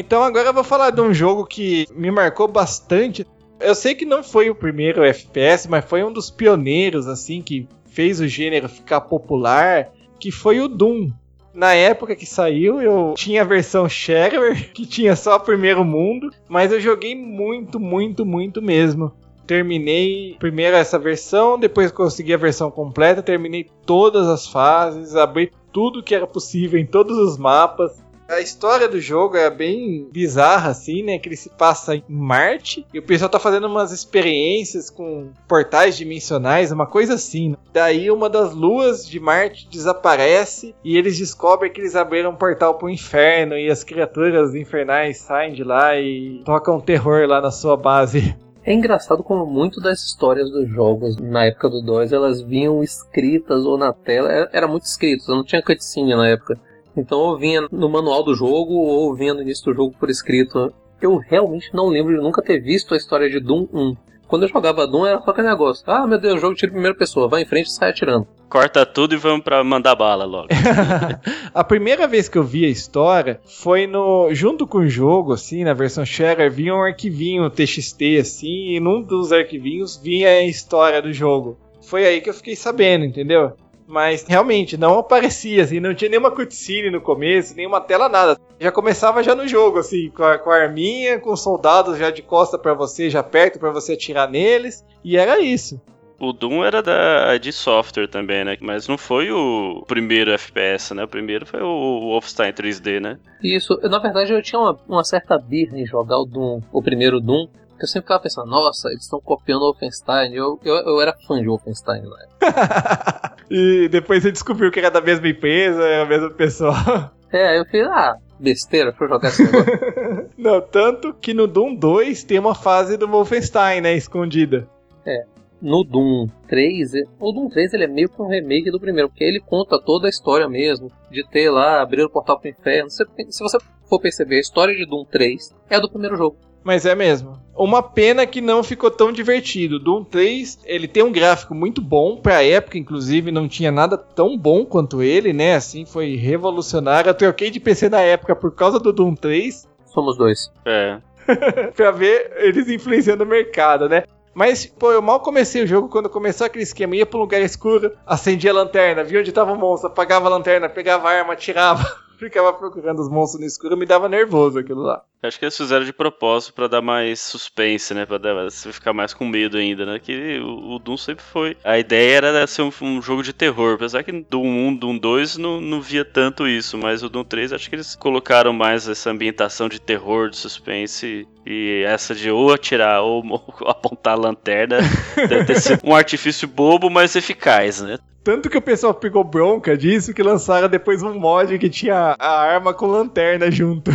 [0.07, 3.27] Então agora eu vou falar de um jogo que me marcou bastante.
[3.59, 7.67] Eu sei que não foi o primeiro FPS, mas foi um dos pioneiros, assim, que
[7.87, 9.89] fez o gênero ficar popular,
[10.21, 11.11] que foi o Doom.
[11.53, 16.31] Na época que saiu, eu tinha a versão Shareware, que tinha só o primeiro mundo,
[16.49, 19.11] mas eu joguei muito, muito, muito mesmo.
[19.45, 26.03] Terminei primeiro essa versão, depois consegui a versão completa, terminei todas as fases, abri tudo
[26.03, 28.06] que era possível em todos os mapas.
[28.29, 31.19] A história do jogo é bem bizarra, assim, né?
[31.19, 35.97] Que ele se passa em Marte e o pessoal tá fazendo umas experiências com portais
[35.97, 37.55] dimensionais, uma coisa assim.
[37.73, 42.75] Daí uma das luas de Marte desaparece e eles descobrem que eles abriram um portal
[42.75, 47.77] pro inferno e as criaturas infernais saem de lá e tocam terror lá na sua
[47.77, 48.37] base.
[48.69, 53.65] É engraçado como muito das histórias dos jogos na época do 2 elas vinham escritas
[53.65, 56.59] ou na tela, era muito escrito, não tinha cutscene na época.
[56.97, 60.73] Então eu vinha no manual do jogo ou vinha no início do jogo por escrito.
[61.01, 63.97] Eu realmente não lembro de nunca ter visto a história de Doom 1.
[64.27, 65.85] Quando eu jogava Doom era só aquele negócio.
[65.87, 68.27] Ah, meu Deus, o jogo tira primeira pessoa, vai em frente e sai atirando.
[68.49, 70.49] Corta tudo e vamos pra mandar bala logo.
[71.55, 74.33] a primeira vez que eu vi a história foi no.
[74.33, 79.03] junto com o jogo, assim, na versão Sharer, vinha um arquivinho TXT, assim, e num
[79.03, 81.59] dos arquivinhos vinha a história do jogo.
[81.83, 83.53] Foi aí que eu fiquei sabendo, entendeu?
[83.87, 88.39] Mas realmente não aparecia, assim, não tinha nenhuma cutscene no começo, nenhuma tela, nada.
[88.59, 92.23] Já começava já no jogo, assim, com a, com a arminha, com soldados já de
[92.23, 95.81] costa para você, já perto para você atirar neles, e era isso.
[96.19, 98.57] O Doom era da de software também, né?
[98.61, 101.05] Mas não foi o primeiro FPS, né?
[101.05, 103.19] O primeiro foi o Wolfenstein 3D, né?
[103.43, 103.79] Isso.
[103.83, 107.49] Na verdade, eu tinha uma, uma certa birra em jogar o Doom, o primeiro Doom,
[107.79, 110.33] Eu sempre ficava pensando, nossa, eles estão copiando o Wolfenstein.
[110.33, 113.37] Eu, eu, eu era fã de Wolfenstein na época.
[113.51, 117.13] e depois você descobriu que era da mesma empresa, era a mesma pessoa.
[117.33, 120.31] É, eu falei, ah, besteira, deixa eu jogar esse negócio.
[120.39, 124.69] Não, tanto que no Doom 2 tem uma fase do Wolfenstein, né, escondida.
[125.05, 125.25] É.
[125.61, 129.25] No Doom 3, o Doom 3 ele é meio que um remake do primeiro, porque
[129.25, 132.91] ele conta toda a história mesmo, de ter lá, abrir o portal pro inferno.
[132.91, 133.59] Se, se você
[133.89, 136.37] for perceber, a história de Doom 3 é a do primeiro jogo.
[136.63, 137.39] Mas é mesmo.
[137.57, 139.79] Uma pena que não ficou tão divertido.
[139.79, 144.37] Doom 3, ele tem um gráfico muito bom, pra época, inclusive, não tinha nada tão
[144.37, 145.55] bom quanto ele, né?
[145.55, 147.09] Assim, foi revolucionário.
[147.09, 149.67] Eu troquei de PC na época por causa do Doom 3.
[149.87, 150.53] Somos dois.
[150.65, 150.99] É.
[151.75, 154.05] pra ver eles influenciando o mercado, né?
[154.35, 156.95] Mas, pô, eu mal comecei o jogo quando começou aquele esquema.
[156.95, 160.31] Ia pra um lugar escuro, acendia a lanterna, via onde tava o monstro, apagava a
[160.31, 162.06] lanterna, pegava a arma, atirava.
[162.19, 165.03] Ficava procurando os monstros no escuro, me dava nervoso aquilo lá.
[165.23, 168.07] Acho que eles fizeram de propósito para dar mais suspense, né?
[168.07, 169.99] Pra dar, você ficar mais com medo ainda, né?
[169.99, 171.57] Que o, o Doom sempre foi.
[171.65, 173.75] A ideia era ser um, um, jogo de terror.
[173.75, 176.79] Apesar que Doom 1, Doom 2 não, não via tanto isso.
[176.79, 181.27] Mas o Doom 3 acho que eles colocaram mais essa ambientação de terror, de suspense.
[181.45, 184.79] E essa de ou atirar ou, ou apontar a lanterna
[185.29, 187.99] deve ter sido um artifício bobo, mas eficaz, né?
[188.27, 192.41] Tanto que o pessoal pegou bronca disso que lançaram depois um mod que tinha a
[192.41, 193.93] arma com lanterna junto.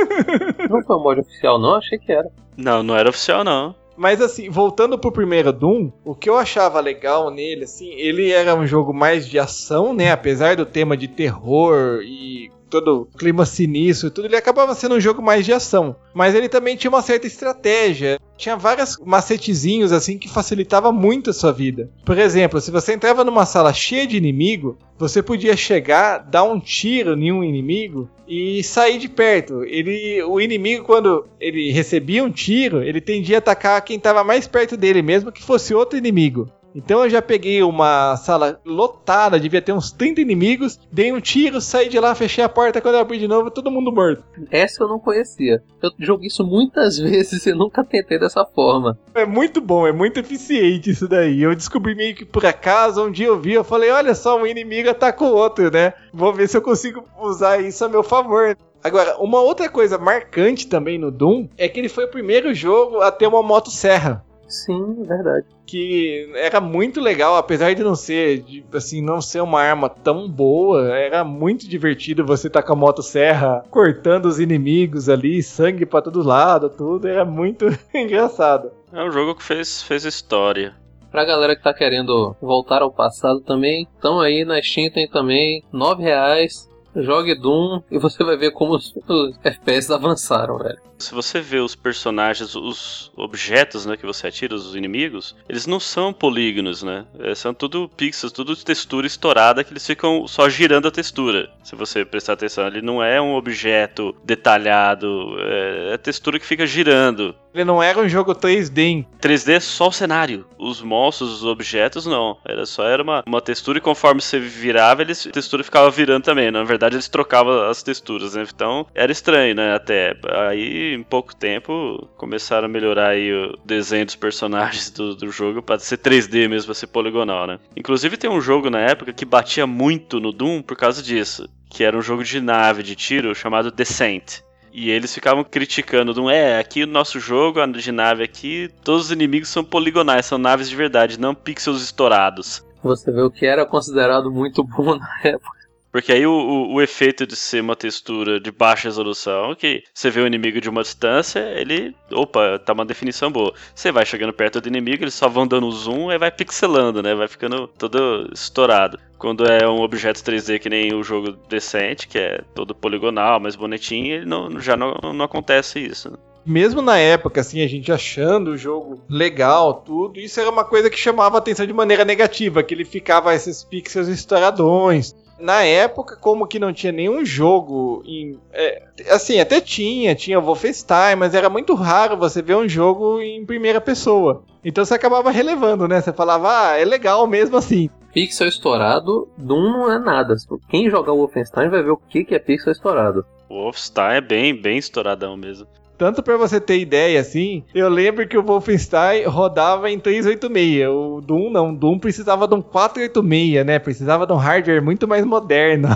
[0.70, 1.74] Não foi um mod oficial, não?
[1.74, 2.26] Achei que era.
[2.56, 3.74] Não, não era oficial, não.
[3.94, 8.54] Mas assim, voltando pro primeiro Doom, o que eu achava legal nele, assim, ele era
[8.54, 10.10] um jogo mais de ação, né?
[10.10, 15.00] Apesar do tema de terror e todo clima sinistro e tudo, ele acabava sendo um
[15.00, 15.96] jogo mais de ação.
[16.14, 18.18] Mas ele também tinha uma certa estratégia.
[18.36, 21.90] Tinha vários macetezinhos assim que facilitava muito a sua vida.
[22.04, 26.60] Por exemplo, se você entrava numa sala cheia de inimigo, você podia chegar, dar um
[26.60, 29.62] tiro em um inimigo e sair de perto.
[29.64, 34.46] Ele, o inimigo quando ele recebia um tiro, ele tendia a atacar quem estava mais
[34.46, 36.50] perto dele, mesmo que fosse outro inimigo.
[36.76, 41.58] Então eu já peguei uma sala lotada, devia ter uns 30 inimigos, dei um tiro,
[41.58, 44.22] saí de lá, fechei a porta, quando eu abri de novo, todo mundo morto.
[44.50, 45.62] Essa eu não conhecia.
[45.82, 48.98] Eu joguei isso muitas vezes e nunca tentei dessa forma.
[49.14, 51.42] É muito bom, é muito eficiente isso daí.
[51.42, 54.46] Eu descobri meio que por acaso, um dia eu vi, eu falei, olha só, um
[54.46, 55.94] inimigo ataca o outro, né?
[56.12, 58.54] Vou ver se eu consigo usar isso a meu favor.
[58.84, 63.00] Agora, uma outra coisa marcante também no Doom é que ele foi o primeiro jogo
[63.00, 64.25] a ter uma motosserra.
[64.48, 65.46] Sim, verdade.
[65.66, 70.28] Que era muito legal, apesar de não ser, de, assim, não ser uma arma tão
[70.28, 75.84] boa, era muito divertido você estar tá com a motosserra cortando os inimigos ali, sangue
[75.84, 78.70] para todo lado, tudo, era muito engraçado.
[78.92, 80.74] É um jogo que fez, fez história.
[81.10, 85.62] Pra galera que tá querendo voltar ao passado também, estão aí na Steam tem também,
[85.72, 90.78] nove reais, jogue Doom e você vai ver como os, os FPS avançaram, velho.
[90.98, 95.78] Se você vê os personagens, os objetos né, que você atira, os inimigos, eles não
[95.78, 97.04] são polígonos, né?
[97.18, 101.50] É, são tudo pixels, tudo textura estourada que eles ficam só girando a textura.
[101.62, 106.66] Se você prestar atenção, ele não é um objeto detalhado, é, é textura que fica
[106.66, 107.34] girando.
[107.56, 109.06] Ele não era um jogo 3D.
[109.18, 110.46] 3D é só o cenário.
[110.58, 112.36] Os monstros, os objetos, não.
[112.44, 116.24] Era só era uma, uma textura e conforme você virava, eles, a textura ficava virando
[116.24, 116.50] também.
[116.50, 118.44] Na verdade, eles trocavam as texturas, né?
[118.54, 119.74] Então, era estranho, né?
[119.74, 120.14] Até.
[120.50, 125.62] Aí em pouco tempo começaram a melhorar aí o desenho dos personagens do, do jogo
[125.62, 127.58] para ser 3D mesmo, para ser poligonal, né?
[127.76, 131.84] Inclusive tem um jogo na época que batia muito no Doom por causa disso, que
[131.84, 134.40] era um jogo de nave de tiro chamado Descent.
[134.72, 139.10] E eles ficavam criticando, Doom, é, aqui o nosso jogo de nave aqui, todos os
[139.10, 142.62] inimigos são poligonais, são naves de verdade, não pixels estourados.
[142.82, 145.55] Você vê o que era considerado muito bom na época.
[145.90, 150.10] Porque aí o, o, o, efeito de ser uma textura de baixa resolução, que você
[150.10, 151.94] vê o inimigo de uma distância, ele.
[152.12, 153.54] Opa, tá uma definição boa.
[153.74, 157.14] Você vai chegando perto do inimigo, eles só vão dando zoom e vai pixelando, né?
[157.14, 158.98] Vai ficando todo estourado.
[159.18, 163.56] Quando é um objeto 3D que nem o jogo decente, que é todo poligonal, mais
[163.56, 166.10] bonitinho, não, já não, não acontece isso.
[166.10, 166.18] Né?
[166.46, 170.88] mesmo na época, assim, a gente achando o jogo legal, tudo, isso era uma coisa
[170.88, 175.12] que chamava a atenção de maneira negativa, que ele ficava esses pixels estouradões.
[175.38, 178.38] Na época, como que não tinha nenhum jogo em.
[178.52, 183.44] É, assim, até tinha, tinha Wolfenstein, mas era muito raro você ver um jogo em
[183.44, 184.42] primeira pessoa.
[184.64, 186.00] Então você acabava relevando, né?
[186.00, 187.90] Você falava, ah, é legal mesmo assim.
[188.12, 190.34] Pixel estourado, Doom não é nada.
[190.70, 193.26] Quem jogar o Wolfenstein vai ver o que é pixel estourado.
[193.48, 195.66] O Wolfenstein é bem, bem estouradão mesmo.
[195.98, 200.88] Tanto para você ter ideia, assim, eu lembro que o Wolfenstein rodava em 386.
[200.88, 203.78] O Doom não, o Doom precisava de um 486, né?
[203.78, 205.88] Precisava de um hardware muito mais moderno.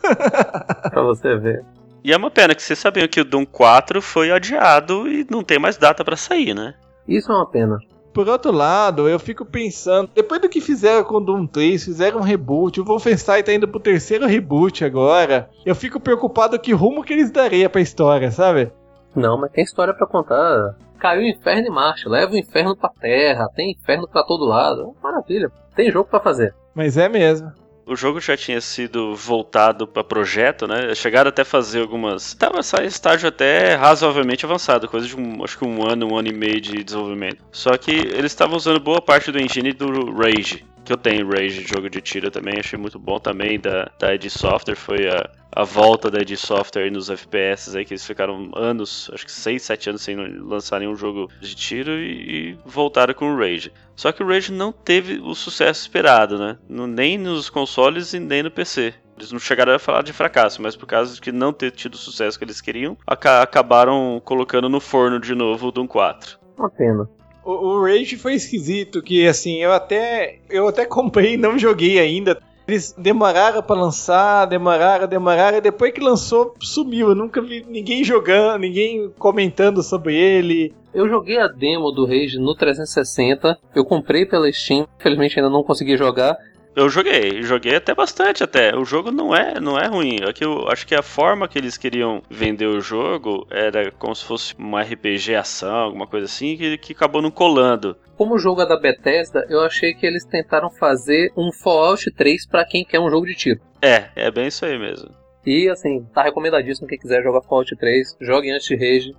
[0.90, 1.64] pra você ver.
[2.04, 5.42] E é uma pena que vocês sabiam que o Doom 4 foi adiado e não
[5.42, 6.74] tem mais data pra sair, né?
[7.06, 7.78] Isso é uma pena.
[8.12, 12.18] Por outro lado, eu fico pensando, depois do que fizeram com o Doom 3, fizeram
[12.18, 15.48] um reboot, o Wolfenstein tá indo pro terceiro reboot agora.
[15.64, 18.72] Eu fico preocupado que rumo que eles dariam pra história, sabe?
[19.14, 20.76] Não, mas tem história pra contar.
[20.98, 24.94] Caiu o inferno em marcha, leva o inferno pra terra, tem inferno pra todo lado.
[25.02, 26.54] Maravilha, tem jogo pra fazer.
[26.74, 27.52] Mas é mesmo.
[27.86, 30.94] O jogo já tinha sido voltado para projeto, né?
[30.94, 32.34] Chegaram até a fazer algumas.
[32.34, 36.28] Tava em estágio até razoavelmente avançado, coisa de um, acho que um ano, um ano
[36.28, 37.42] e meio de desenvolvimento.
[37.50, 41.66] Só que eles estavam usando boa parte do engine do Rage, que eu tenho Rage,
[41.66, 45.64] jogo de tiro também, achei muito bom também da, da id Software, foi a, a
[45.64, 49.90] volta da id Software nos FPS aí, que eles ficaram anos, acho que 6, 7
[49.90, 53.72] anos sem lançarem um jogo de tiro e, e, voltaram com o Rage.
[53.96, 56.56] Só que o Rage não teve o sucesso esperado, né?
[56.68, 58.94] Nem nos consoles e nem no PC.
[59.16, 61.94] Eles não chegaram a falar de fracasso, mas por causa de que não ter tido
[61.94, 66.38] o sucesso que eles queriam, acabaram colocando no forno de novo o Doom 4.
[66.56, 67.10] Uma pena.
[67.44, 71.98] O, o Rage foi esquisito, que assim, eu até eu até comprei e não joguei
[71.98, 72.40] ainda.
[72.68, 77.08] Eles demoraram para lançar, demoraram, demoraram, e depois que lançou, sumiu.
[77.08, 80.74] Eu nunca vi ninguém jogando, ninguém comentando sobre ele.
[80.92, 85.62] Eu joguei a demo do Rage no 360, eu comprei pela Steam, infelizmente ainda não
[85.62, 86.36] consegui jogar,
[86.76, 88.74] eu joguei, joguei até bastante até.
[88.76, 90.18] O jogo não é, não é ruim.
[90.22, 94.24] É eu acho que a forma que eles queriam vender o jogo era como se
[94.24, 97.96] fosse um RPG ação, alguma coisa assim, que, que acabou não colando.
[98.16, 102.46] Como o jogo é da Bethesda, eu achei que eles tentaram fazer um Fallout 3
[102.46, 103.60] para quem quer um jogo de tiro.
[103.82, 105.10] É, é bem isso aí mesmo.
[105.44, 109.12] E assim, tá recomendadíssimo quem quiser jogar Fallout 3, jogue antes de Rage.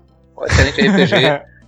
[0.45, 1.50] Excelente RPG.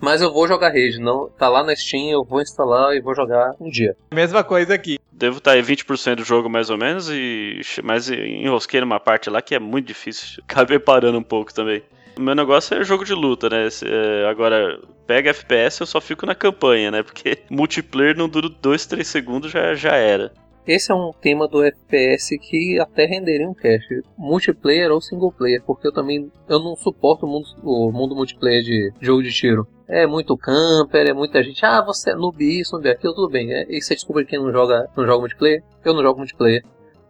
[0.00, 3.14] Mas eu vou jogar Rage, não tá lá na Steam, eu vou instalar e vou
[3.14, 3.94] jogar um dia.
[4.12, 4.98] Mesma coisa aqui.
[5.12, 9.42] Devo estar em 20% do jogo mais ou menos, e mas enrosquei numa parte lá
[9.42, 10.42] que é muito difícil.
[10.48, 11.82] Acabei parando um pouco também.
[12.16, 13.68] O meu negócio é jogo de luta, né?
[13.84, 17.02] É, agora, pega FPS, eu só fico na campanha, né?
[17.02, 20.32] Porque multiplayer não dura 2, 3 segundos, já, já era.
[20.66, 25.62] Esse é um tema do FPS que até renderia um cast, multiplayer ou single player,
[25.64, 29.66] porque eu também eu não suporto o mundo, o mundo multiplayer de jogo de tiro.
[29.88, 33.52] É muito camper, é muita gente, ah, você é noob isso, noob aquilo, tudo bem.
[33.52, 35.62] É, e você descobre quem não joga, não joga multiplayer?
[35.84, 36.62] Eu não jogo multiplayer.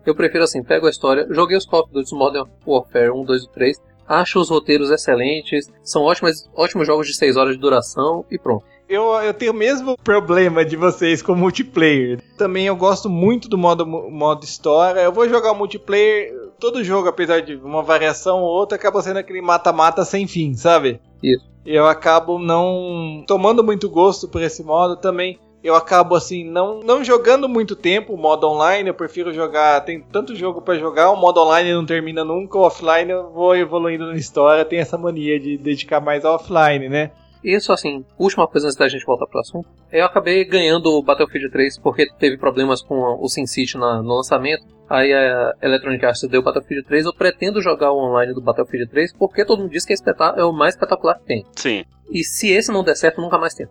[0.07, 3.42] Eu prefiro assim, pego a história, joguei os Call of Duty Modern Warfare 1, 2
[3.42, 8.24] e 3, acho os roteiros excelentes, são ótimos, ótimos jogos de 6 horas de duração
[8.30, 12.20] e pronto eu, eu tenho o mesmo problema de vocês com multiplayer.
[12.36, 15.01] Também eu gosto muito do modo, modo história.
[15.01, 19.41] Eu vou jogar multiplayer, todo jogo, apesar de uma variação ou outra, acaba sendo aquele
[19.41, 21.01] mata-mata sem fim, sabe?
[21.22, 21.49] Isso.
[21.64, 25.38] Eu acabo não tomando muito gosto por esse modo também.
[25.62, 30.01] Eu acabo assim não, não jogando muito tempo o modo online, eu prefiro jogar, tem
[30.01, 34.07] tanto jogo para jogar, o modo online não termina nunca, o offline eu vou evoluindo
[34.07, 37.11] na história, tem essa mania de dedicar mais ao offline, né?
[37.43, 39.68] Isso, assim, última coisa antes da gente voltar pro assunto.
[39.91, 44.64] Eu acabei ganhando o Battlefield 3 porque teve problemas com o SimCity na, no lançamento.
[44.88, 47.07] Aí a Electronic Arts deu o Battlefield 3.
[47.07, 49.97] Eu pretendo jogar o online do Battlefield 3 porque todo mundo diz que é,
[50.36, 51.47] é o mais espetacular que tem.
[51.57, 51.84] Sim.
[52.11, 53.68] E se esse não der certo, nunca mais tem.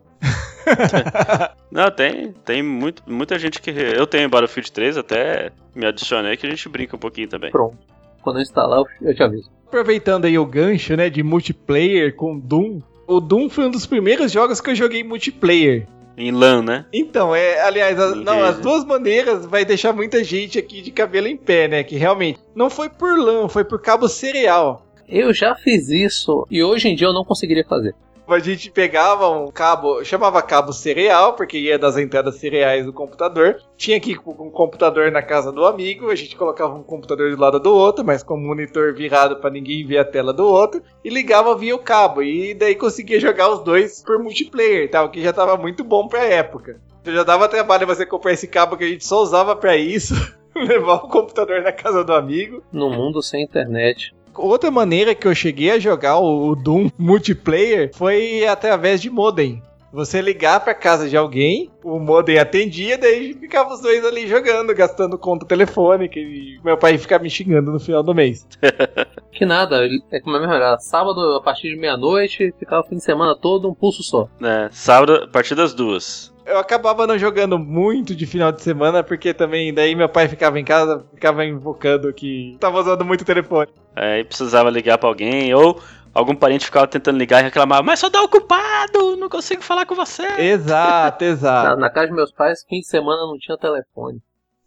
[1.69, 2.31] não, tem.
[2.45, 3.69] Tem muito, muita gente que.
[3.69, 7.51] Eu tenho Battlefield 3, até me adicionei que a gente brinca um pouquinho também.
[7.51, 7.77] Pronto.
[8.21, 9.49] Quando eu instalar, eu te aviso.
[9.67, 14.31] Aproveitando aí o gancho, né, de multiplayer com Doom, o Doom foi um dos primeiros
[14.31, 15.87] jogos que eu joguei multiplayer.
[16.15, 16.85] Em LAN, né?
[16.93, 21.27] Então, é, aliás, a, não, as duas maneiras vai deixar muita gente aqui de cabelo
[21.27, 21.81] em pé, né?
[21.81, 24.85] Que realmente não foi por LAN, foi por cabo serial.
[25.07, 27.95] Eu já fiz isso e hoje em dia eu não conseguiria fazer
[28.33, 33.61] a gente pegava um cabo, chamava cabo cereal, porque ia das entradas cereais do computador.
[33.77, 37.59] Tinha com um computador na casa do amigo, a gente colocava um computador do lado
[37.59, 41.09] do outro, mas com o monitor virado para ninguém ver a tela do outro, e
[41.09, 42.21] ligava via o cabo.
[42.21, 46.23] E daí conseguia jogar os dois por multiplayer, tal, que já tava muito bom pra
[46.25, 46.79] época.
[47.05, 50.13] Já dava trabalho você comprar esse cabo que a gente só usava para isso.
[50.55, 52.63] levar o computador na casa do amigo.
[52.71, 54.13] No mundo sem internet.
[54.35, 59.61] Outra maneira que eu cheguei a jogar o, Doom multiplayer foi através de modem.
[59.91, 64.73] Você ligar para casa de alguém, o modem atendia, daí ficava os dois ali jogando,
[64.75, 68.47] gastando conta telefônica e meu pai ficava me xingando no final do mês.
[69.31, 70.77] que nada, é como é melhor.
[70.79, 74.29] Sábado a partir de meia-noite, ficava o fim de semana todo um pulso só.
[74.43, 79.03] É, sábado a partir das duas eu acabava não jogando muito de final de semana,
[79.03, 83.25] porque também daí meu pai ficava em casa, ficava invocando que tava usando muito o
[83.25, 83.69] telefone.
[83.95, 85.79] É, e precisava ligar para alguém, ou
[86.13, 89.95] algum parente ficava tentando ligar e reclamava, mas só dá ocupado, não consigo falar com
[89.95, 90.27] você.
[90.39, 91.69] Exato, exato.
[91.69, 94.21] Na, na casa de meus pais, fim de semana não tinha telefone.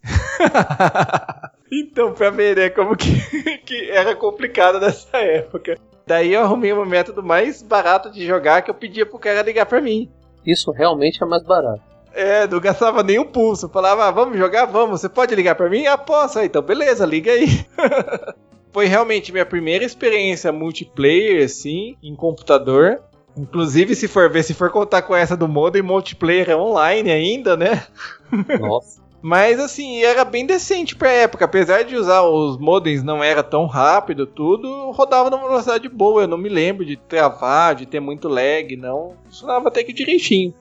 [1.71, 3.13] então, pra ver, né, como que,
[3.67, 5.77] que era complicado nessa época.
[6.07, 9.67] Daí eu arrumei um método mais barato de jogar que eu pedia pro cara ligar
[9.67, 10.11] pra mim.
[10.47, 11.81] Isso realmente é mais barato.
[12.15, 13.69] É, não gastava nem um pulso.
[13.69, 14.67] Falava, ah, vamos jogar?
[14.67, 15.01] Vamos.
[15.01, 15.87] Você pode ligar pra mim?
[15.87, 16.39] Ah, posso.
[16.39, 17.65] Ah, então beleza, liga aí.
[18.73, 23.03] Foi realmente minha primeira experiência multiplayer, assim, em computador.
[23.37, 27.57] Inclusive, se for ver, se for contar com essa do modem multiplayer é online ainda,
[27.57, 27.87] né?
[28.61, 29.02] Nossa.
[29.23, 31.45] Mas assim, era bem decente pra época.
[31.45, 36.23] Apesar de usar os modems não era tão rápido, tudo rodava numa velocidade boa.
[36.23, 39.15] Eu não me lembro de travar, de ter muito lag, não.
[39.27, 40.53] Funcionava até que direitinho.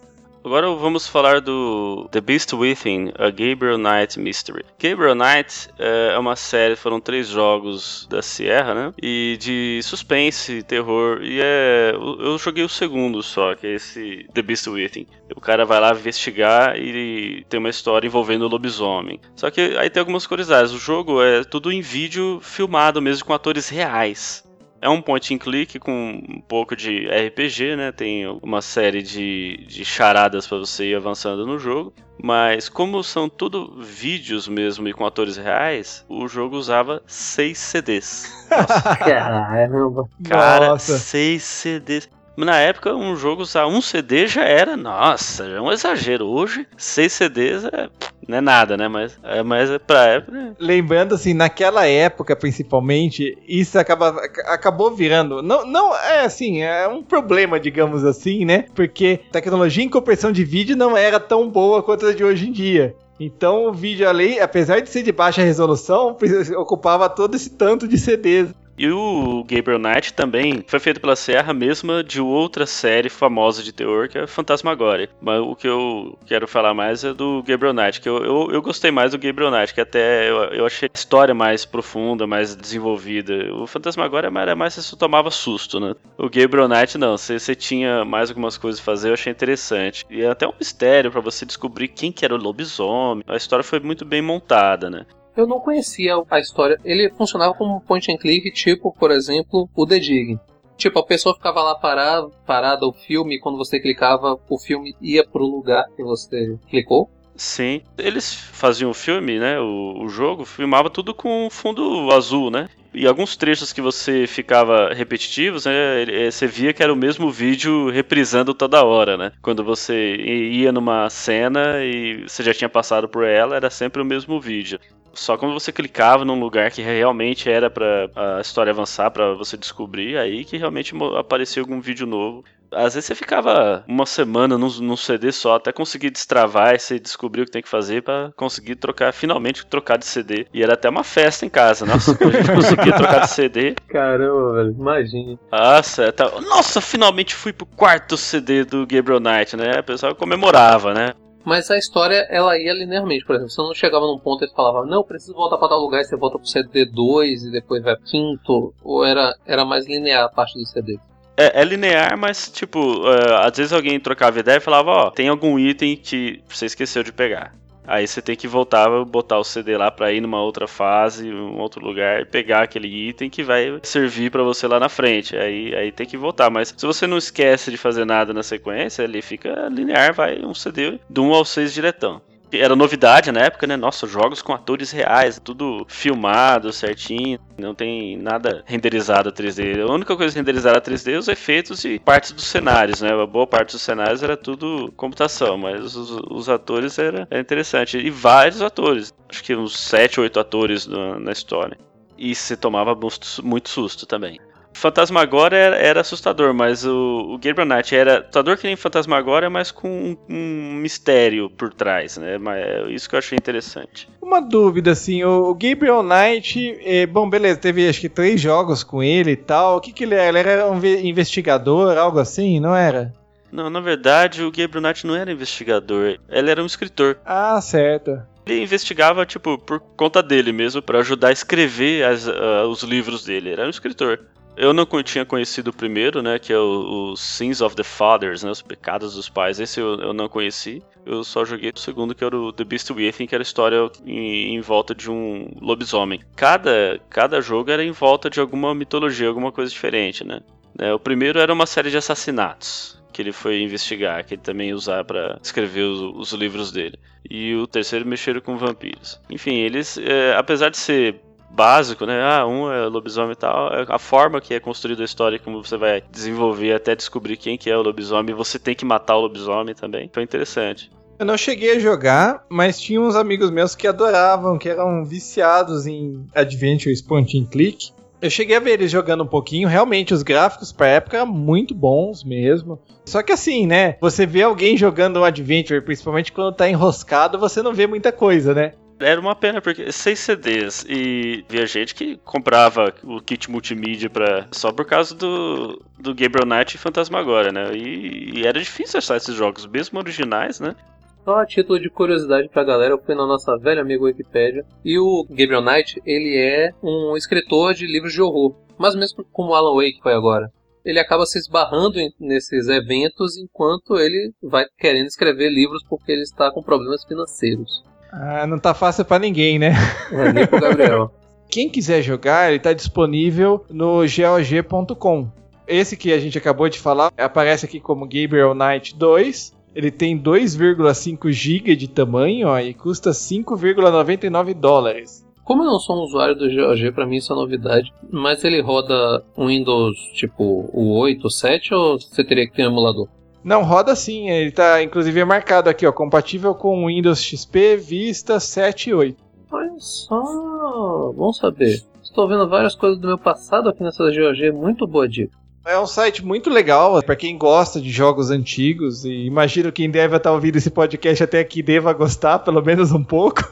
[0.44, 4.66] Agora vamos falar do The Beast Within, a Gabriel Knight Mystery.
[4.80, 8.94] Gabriel Knight é uma série, foram três jogos da Sierra, né?
[9.02, 11.22] E de suspense, terror.
[11.22, 11.94] E é.
[11.94, 15.06] Eu joguei o segundo só, que é esse The Beast Within.
[15.36, 19.22] O cara vai lá investigar e tem uma história envolvendo o lobisomem.
[19.36, 20.74] Só que aí tem algumas curiosidades.
[20.74, 24.44] O jogo é tudo em vídeo filmado mesmo com atores reais.
[24.82, 27.92] É um point and click com um pouco de RPG, né?
[27.92, 31.94] Tem uma série de, de charadas para você ir avançando no jogo.
[32.24, 38.48] Mas como são tudo vídeos mesmo e com atores reais, o jogo usava 6 CDs.
[38.50, 38.96] Nossa.
[38.98, 40.10] Caramba.
[40.28, 40.98] Cara, Nossa.
[40.98, 42.10] 6 CDs.
[42.36, 46.26] Na época, um jogo usar um CD já era, nossa, é um exagero.
[46.26, 47.90] Hoje, seis CDs é,
[48.28, 48.88] não é nada, né?
[48.88, 50.32] Mas, é, mas é pra época.
[50.32, 50.54] Né?
[50.60, 54.16] Lembrando, assim, naquela época, principalmente, isso acaba,
[54.46, 55.42] acabou virando.
[55.42, 58.66] Não, não é assim, é um problema, digamos assim, né?
[58.74, 62.52] Porque tecnologia em compressão de vídeo não era tão boa quanto a de hoje em
[62.52, 62.96] dia.
[63.20, 66.18] Então o vídeo ali, apesar de ser de baixa resolução,
[66.58, 68.50] ocupava todo esse tanto de CDs.
[68.78, 73.72] E o Gabriel Knight também foi feito pela Serra mesma de outra série famosa de
[73.72, 75.10] terror, que é Fantasmagoria.
[75.22, 78.62] Mas o que eu quero falar mais é do Gabriel Knight, que eu, eu, eu
[78.62, 82.56] gostei mais do Gabriel Knight, que até eu, eu, achei a história mais profunda, mais
[82.56, 83.54] desenvolvida.
[83.54, 85.94] O Fantasmagoria era mais você tomava susto, né?
[86.18, 90.06] O Gabriel Knight não, você, você tinha mais algumas coisas a fazer, eu achei interessante.
[90.10, 93.24] E é até um mistério para você descobrir quem que era o lobisomem.
[93.28, 95.06] A história foi muito bem montada, né?
[95.36, 96.80] Eu não conhecia a história.
[96.84, 100.40] Ele funcionava como um point and click, tipo, por exemplo, o The Dig.
[100.78, 104.96] Tipo, a pessoa ficava lá parada, parada o filme, e quando você clicava, o filme
[105.00, 107.10] ia pro lugar que você clicou.
[107.36, 107.82] Sim.
[107.98, 109.60] Eles faziam o filme, né?
[109.60, 112.68] O, o jogo, filmava tudo com fundo azul, né?
[112.94, 117.32] E alguns trechos que você ficava repetitivos, né, eh, você via que era o mesmo
[117.32, 119.32] vídeo reprisando toda hora, né?
[119.42, 124.06] Quando você ia numa cena e você já tinha passado por ela, era sempre o
[124.06, 124.78] mesmo vídeo.
[125.14, 129.57] Só quando você clicava num lugar que realmente era para a história avançar, para você
[129.57, 132.43] descobrir, aí que realmente aparecia algum vídeo novo.
[132.74, 136.97] Às vezes você ficava uma semana num, num CD só, até conseguir destravar e você
[136.97, 140.47] descobrir o que tem que fazer para conseguir trocar, finalmente trocar de CD.
[140.53, 143.76] E era até uma festa em casa, nossa, a gente conseguia trocar de CD.
[143.89, 145.38] Caramba, velho, imagina.
[145.51, 146.32] Nossa, tá...
[146.39, 149.80] nossa, finalmente fui pro quarto CD do Gabriel Knight, né?
[149.80, 151.14] O pessoal comemorava, né?
[151.44, 153.26] Mas a história, ela ia linearmente.
[153.26, 156.02] Por exemplo, você não chegava num ponto e falava, não, preciso voltar para tal lugar,
[156.02, 158.74] e você volta pro CD2 e depois vai quinto.
[158.84, 160.98] Ou era, era mais linear a parte do CD?
[161.38, 165.12] É, é linear, mas, tipo, uh, às vezes alguém trocava ideia e falava, ó, oh,
[165.12, 167.56] tem algum item que você esqueceu de pegar.
[167.86, 171.58] Aí você tem que voltar, botar o CD lá para ir numa outra fase, um
[171.58, 175.36] outro lugar, pegar aquele item que vai servir para você lá na frente.
[175.36, 176.50] Aí, aí tem que voltar.
[176.50, 180.54] Mas se você não esquece de fazer nada na sequência, ele fica linear, vai um
[180.54, 182.22] CD do 1 ao 6 diretão
[182.54, 183.76] era novidade na época, né?
[183.76, 189.82] Nossa, jogos com atores reais, tudo filmado certinho, não tem nada renderizado 3D.
[189.82, 193.12] A única coisa renderizada 3D é os efeitos e partes dos cenários, né?
[193.12, 197.97] A boa parte dos cenários era tudo computação, mas os, os atores era, era, interessante.
[197.97, 201.78] E vários atores, acho que uns 7, 8 atores na, na história.
[202.18, 202.97] E você tomava
[203.43, 204.39] muito susto também.
[204.74, 209.72] Fantasmagória era, era, assustador, mas o, o Gabriel Knight era assustador que nem Fantasmagória, mas
[209.72, 212.38] com um, um, mistério por trás, né?
[212.38, 214.10] Mas é isso que eu achei interessante.
[214.22, 219.04] Uma dúvida, assim, o Gabriel Knight, é, bom, beleza, teve acho que três jogos com
[219.04, 219.78] ele e tal.
[219.78, 220.40] O que que ele era?
[220.40, 223.14] Ele era um investigador, algo assim, não era?
[223.52, 227.20] Não, na verdade, o Gabriel Knight não era investigador, ele era um escritor.
[227.26, 228.22] Ah, certo.
[228.46, 233.24] Ele investigava, tipo, por conta dele mesmo, para ajudar a escrever as, uh, os livros
[233.24, 233.50] dele.
[233.50, 234.20] Ele era um escritor.
[234.56, 236.38] Eu não tinha conhecido o primeiro, né?
[236.38, 238.52] Que é o, o Sins of the Fathers, né?
[238.52, 239.60] Os pecados dos pais.
[239.60, 240.84] Esse eu, eu não conheci.
[241.06, 243.89] Eu só joguei o segundo, que era o The Beast Within, que era a história
[244.06, 246.22] em, em, volta de um lobisomem.
[246.36, 250.41] Cada, cada jogo era em volta de alguma mitologia, alguma coisa diferente, né?
[250.78, 254.74] É, o primeiro era uma série de assassinatos que ele foi investigar, que ele também
[254.74, 256.97] usar para escrever os, os, livros dele.
[257.30, 259.20] E o terceiro mexeram com vampiros.
[259.30, 261.22] Enfim, eles, é, apesar de ser
[261.54, 262.22] básico, né?
[262.22, 263.74] Ah, um é lobisomem e tal.
[263.74, 267.58] É a forma que é construída a história, como você vai desenvolver até descobrir quem
[267.58, 270.10] que é o lobisomem, você tem que matar o lobisomem também.
[270.14, 270.91] Foi interessante.
[271.20, 275.86] Eu não cheguei a jogar, mas tinha uns amigos meus que adoravam, que eram viciados
[275.86, 277.91] em Adventures Point and Click.
[278.20, 281.76] Eu cheguei a ver eles jogando um pouquinho, realmente os gráficos pra época eram muito
[281.76, 282.80] bons mesmo.
[283.06, 283.97] Só que assim, né?
[283.99, 288.54] Você vê alguém jogando um Adventure, principalmente quando tá enroscado, você não vê muita coisa,
[288.54, 288.74] né?
[289.02, 294.47] Era uma pena, porque seis CDs e via gente que comprava o kit multimídia pra,
[294.52, 297.76] só por causa do, do Gabriel Knight e Fantasmagória, né?
[297.76, 300.76] E, e era difícil achar esses jogos, mesmo originais, né?
[301.24, 304.66] Só a título de curiosidade pra galera, eu fui na nossa velha amiga Wikipedia.
[304.84, 308.56] E o Gabriel Knight, ele é um escritor de livros de horror.
[308.78, 310.52] Mas mesmo como Alan Wake foi agora.
[310.84, 316.52] Ele acaba se esbarrando nesses eventos enquanto ele vai querendo escrever livros porque ele está
[316.52, 317.84] com problemas financeiros.
[318.12, 319.74] Ah, não tá fácil para ninguém, né?
[320.12, 321.12] É, nem pro Gabriel.
[321.49, 325.28] Quem quiser jogar, ele tá disponível no GOG.com.
[325.68, 330.22] Esse que a gente acabou de falar aparece aqui como Gabriel Knight 2 ele tem
[330.22, 335.26] 2,5 GB de tamanho ó, e custa 5,99 dólares.
[335.43, 338.62] Como eu não sou um usuário do GOG, para mim isso é novidade, mas ele
[338.62, 343.07] roda um Windows tipo o 8, o 7 ou você teria que ter um emulador?
[343.44, 348.89] Não, roda sim, ele tá inclusive marcado aqui, ó, compatível com Windows XP, Vista 7
[348.89, 349.24] e 8.
[349.52, 351.82] Olha só, bom saber.
[352.04, 355.42] Estou vendo várias coisas do meu passado aqui nessa GOG, muito boa dica.
[355.66, 359.92] É um site muito legal para quem gosta de jogos antigos e imagino que quem
[359.92, 363.44] deve estar ouvindo esse podcast até aqui deva gostar, pelo menos um pouco.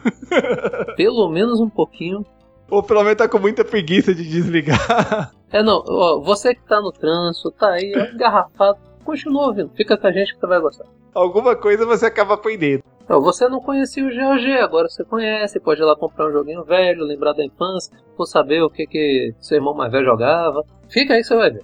[0.98, 2.26] pelo menos um pouquinho.
[2.70, 5.32] Ou pelo menos tá com muita preguiça de desligar.
[5.52, 8.80] É, não, ó, você que tá no trânsito, tá aí, engarrafado,
[9.10, 10.86] continua ouvindo, fica com a gente que você vai gostar.
[11.16, 12.84] Alguma coisa você acaba aprendendo.
[13.08, 16.64] Não, você não conhecia o GOG, agora você conhece, pode ir lá comprar um joguinho
[16.64, 20.64] velho, lembrar da infância, ou saber o que, que seu irmão mais velho jogava.
[20.88, 21.64] Fica aí que você vai ver.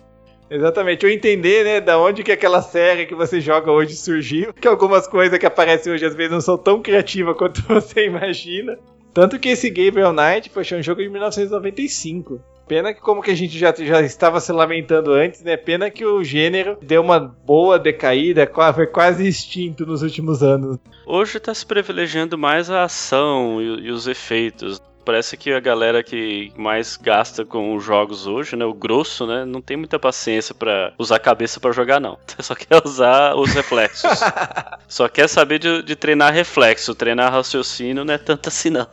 [0.49, 4.67] Exatamente, ou entender, né, da onde que aquela série que você joga hoje surgiu, que
[4.67, 8.77] algumas coisas que aparecem hoje às vezes não são tão criativas quanto você imagina.
[9.13, 12.41] Tanto que esse Gabriel Knight, poxa, é um jogo de 1995.
[12.67, 15.55] Pena que, como que a gente já, já estava se lamentando antes, né?
[15.55, 20.77] Pena que o gênero deu uma boa decaída, foi quase extinto nos últimos anos.
[21.05, 24.81] Hoje está se privilegiando mais a ação e, e os efeitos.
[25.05, 29.45] Parece que a galera que mais gasta com os jogos hoje, né, o grosso, né,
[29.45, 32.17] não tem muita paciência para usar a cabeça para jogar não.
[32.41, 34.09] Só quer usar os reflexos.
[34.89, 38.87] Só quer saber de, de, treinar reflexo, treinar raciocínio não é tanto assim não.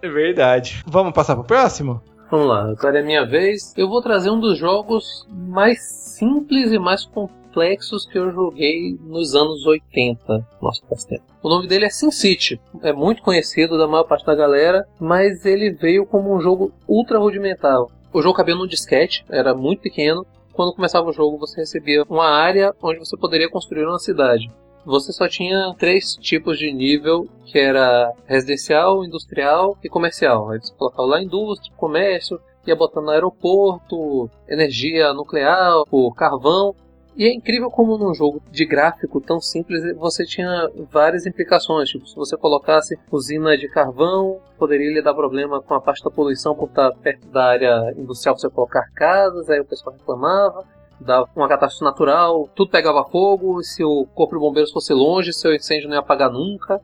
[0.00, 0.82] É verdade.
[0.86, 2.02] Vamos passar pro próximo?
[2.30, 3.72] Vamos lá, agora é minha vez.
[3.76, 9.34] Eu vou trazer um dos jogos mais simples e mais complexos que eu joguei nos
[9.34, 10.46] anos 80.
[10.60, 11.22] Nossa, faz tempo.
[11.42, 12.60] O nome dele é SimCity.
[12.82, 17.18] É muito conhecido da maior parte da galera, mas ele veio como um jogo ultra
[17.18, 17.80] rudimentar.
[18.12, 20.26] O jogo cabia num disquete, era muito pequeno.
[20.52, 24.50] Quando começava o jogo, você recebia uma área onde você poderia construir uma cidade.
[24.84, 30.50] Você só tinha três tipos de nível, que era residencial, industrial e comercial.
[30.50, 35.82] Aí você colocava lá indústria, comércio, ia botando aeroporto, energia nuclear,
[36.16, 36.74] carvão,
[37.18, 41.88] e é incrível como num jogo de gráfico tão simples você tinha várias implicações.
[41.88, 46.12] Tipo, se você colocasse usina de carvão, poderia lhe dar problema com a parte da
[46.12, 50.64] poluição por estar perto da área industrial você colocar casas, aí o pessoal reclamava.
[51.00, 55.54] Dava uma catástrofe natural, tudo pegava fogo, se o corpo de bombeiros fosse longe, seu
[55.54, 56.80] incêndio não ia apagar nunca.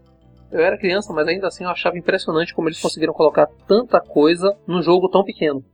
[0.53, 4.57] Eu era criança, mas ainda assim eu achava impressionante como eles conseguiram colocar tanta coisa
[4.67, 5.65] num jogo tão pequeno.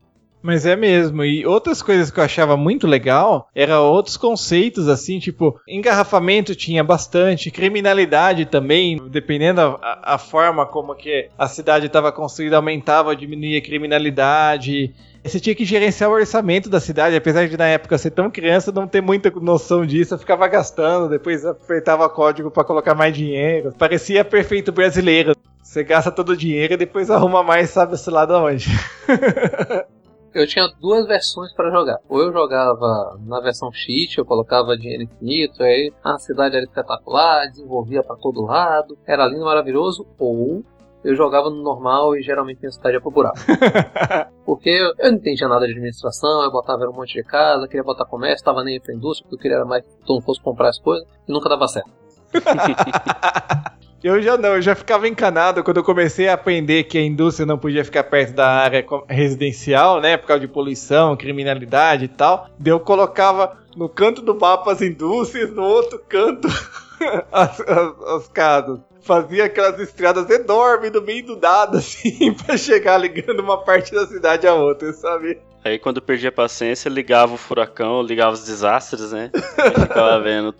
[0.42, 1.24] Mas é mesmo.
[1.24, 6.82] E outras coisas que eu achava muito legal eram outros conceitos, assim, tipo, engarrafamento tinha
[6.82, 13.14] bastante, criminalidade também, dependendo a, a forma como que a cidade estava construída, aumentava ou
[13.14, 14.94] diminuía a criminalidade.
[15.22, 18.72] Você tinha que gerenciar o orçamento da cidade, apesar de na época ser tão criança,
[18.72, 23.74] não ter muita noção disso, eu ficava gastando, depois apertava código para colocar mais dinheiro.
[23.78, 25.36] Parecia perfeito brasileiro.
[25.62, 28.68] Você gasta todo o dinheiro e depois arruma mais, sabe-se lá de onde.
[30.34, 31.98] eu tinha duas versões para jogar.
[32.08, 37.48] Ou eu jogava na versão cheat, eu colocava dinheiro infinito, aí a cidade era espetacular,
[37.48, 40.06] desenvolvia para todo lado, era lindo, maravilhoso.
[40.18, 40.64] Ou
[41.02, 43.38] eu jogava no normal e geralmente minha cidade ia pro buraco.
[44.44, 47.84] Porque eu, eu não entendia nada de administração, eu botava um monte de casa, queria
[47.84, 50.68] botar comércio, tava nem pra indústria, porque eu queria mais que todo mundo fosse comprar
[50.70, 51.90] as coisas, e nunca dava certo.
[54.02, 57.44] Eu já não, eu já ficava encanado quando eu comecei a aprender que a indústria
[57.44, 60.16] não podia ficar perto da área residencial, né?
[60.16, 62.48] Por causa de poluição, criminalidade e tal.
[62.58, 66.48] Daí eu colocava no canto do mapa as indústrias, no outro canto
[67.30, 68.80] as, as, as casas.
[69.02, 74.06] Fazia aquelas estradas enormes no meio do nada, assim, pra chegar ligando uma parte da
[74.06, 75.38] cidade a outra, sabe?
[75.62, 79.30] Aí quando perdia a paciência, ligava o furacão, ligava os desastres, né?
[79.34, 80.54] E ficava vendo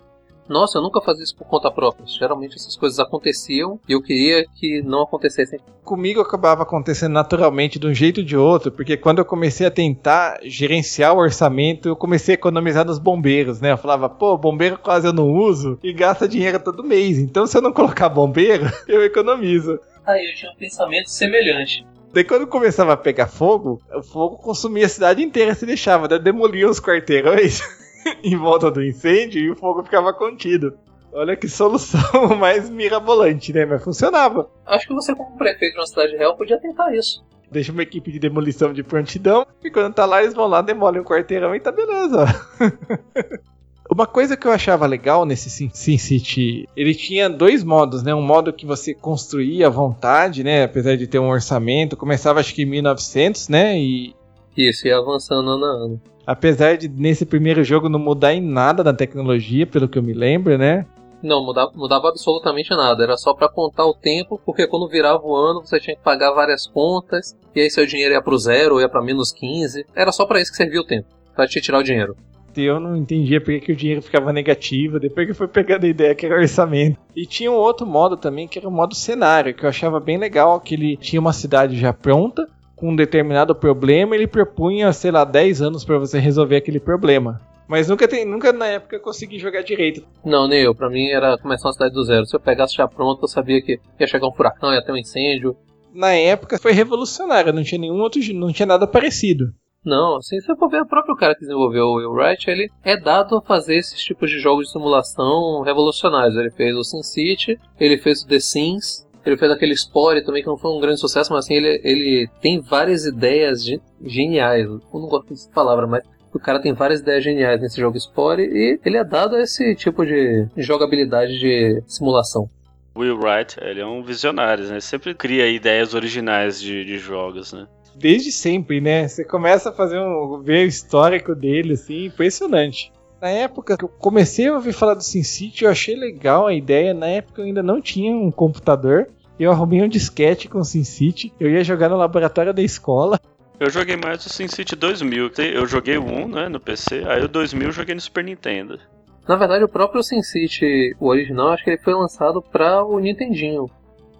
[0.51, 2.05] nossa, eu nunca fazia isso por conta própria.
[2.05, 5.59] Geralmente essas coisas aconteciam e eu queria que não acontecessem.
[5.83, 9.71] Comigo acabava acontecendo naturalmente de um jeito ou de outro, porque quando eu comecei a
[9.71, 13.71] tentar gerenciar o orçamento, eu comecei a economizar nos bombeiros, né?
[13.71, 17.17] Eu falava, pô, bombeiro quase eu não uso e gasta dinheiro todo mês.
[17.17, 19.79] Então se eu não colocar bombeiro, eu economizo.
[20.05, 21.85] Aí eu tinha um pensamento semelhante.
[22.13, 26.19] Daí quando começava a pegar fogo, o fogo consumia a cidade inteira se deixava, daí
[26.19, 27.61] demolia os quarteirões.
[28.23, 30.77] em volta do incêndio e o fogo ficava contido.
[31.13, 33.65] Olha que solução mais mirabolante, né?
[33.65, 34.49] Mas funcionava.
[34.65, 37.23] Acho que você, como prefeito de uma cidade real, podia tentar isso.
[37.51, 41.01] Deixa uma equipe de demolição de prontidão e quando tá lá, eles vão lá, demolem
[41.01, 42.25] um quarteirão e tá beleza.
[43.93, 48.15] Uma coisa que eu achava legal nesse Sin City, ele tinha dois modos, né?
[48.15, 50.63] Um modo que você construía à vontade, né?
[50.63, 53.77] Apesar de ter um orçamento, começava acho que em 1900, né?
[53.77, 54.15] E
[54.55, 56.01] isso, ia avançando ano a ano.
[56.25, 60.13] Apesar de nesse primeiro jogo não mudar em nada da tecnologia, pelo que eu me
[60.13, 60.85] lembro, né?
[61.21, 63.03] Não, mudava, mudava absolutamente nada.
[63.03, 66.31] Era só para contar o tempo, porque quando virava o ano você tinha que pagar
[66.31, 69.85] várias contas, e aí seu dinheiro ia pro zero ou ia pra menos 15.
[69.95, 72.15] Era só para isso que servia o tempo, pra te tirar o dinheiro.
[72.57, 75.89] Eu não entendia porque que o dinheiro ficava negativo, depois que eu fui pegando a
[75.89, 76.99] ideia que era orçamento.
[77.15, 80.17] E tinha um outro modo também, que era o modo cenário, que eu achava bem
[80.17, 82.47] legal, que ele tinha uma cidade já pronta,
[82.81, 87.39] com um determinado problema, ele propunha, sei lá, 10 anos para você resolver aquele problema.
[87.67, 90.03] Mas nunca, tem, nunca na época consegui jogar direito.
[90.25, 90.73] Não, nem eu.
[90.73, 92.25] Pra mim era começar uma cidade do zero.
[92.25, 94.97] Se eu pegasse já pronto, eu sabia que ia chegar um furacão, ia ter um
[94.97, 95.55] incêndio.
[95.93, 99.45] Na época foi revolucionário, não tinha nenhum outro, não tinha nada parecido.
[99.85, 102.99] Não, assim, se for ver, o próprio cara que desenvolveu o Will Wright, ele é
[102.99, 106.35] dado a fazer esses tipos de jogos de simulação revolucionários.
[106.35, 110.49] Ele fez o SimCity, ele fez o The Sims, ele fez aquele Spore também, que
[110.49, 113.63] não foi um grande sucesso, mas assim, ele, ele tem várias ideias
[114.03, 114.65] geniais.
[114.65, 116.03] Eu não gosto dessa palavra, mas
[116.33, 119.75] o cara tem várias ideias geniais nesse jogo Spore e ele é dado a esse
[119.75, 122.49] tipo de jogabilidade de simulação.
[122.95, 124.79] Will Wright, ele é um visionário, né?
[124.79, 127.65] Sempre cria ideias originais de, de jogos, né?
[127.95, 129.07] Desde sempre, né?
[129.07, 132.91] Você começa a fazer um ver o histórico dele, assim, impressionante.
[133.21, 136.91] Na época que eu comecei a ouvir falar do SimCity, eu achei legal a ideia.
[136.91, 139.07] Na época eu ainda não tinha um computador.
[139.39, 141.31] Eu arrumei um disquete com o SimCity.
[141.39, 143.19] Eu ia jogar no laboratório da escola.
[143.59, 145.31] Eu joguei mais o SimCity 2000.
[145.53, 148.79] Eu joguei o 1 né, no PC, aí o 2000 eu joguei no Super Nintendo.
[149.27, 153.69] Na verdade, o próprio SimCity, o original, acho que ele foi lançado para o Nintendinho.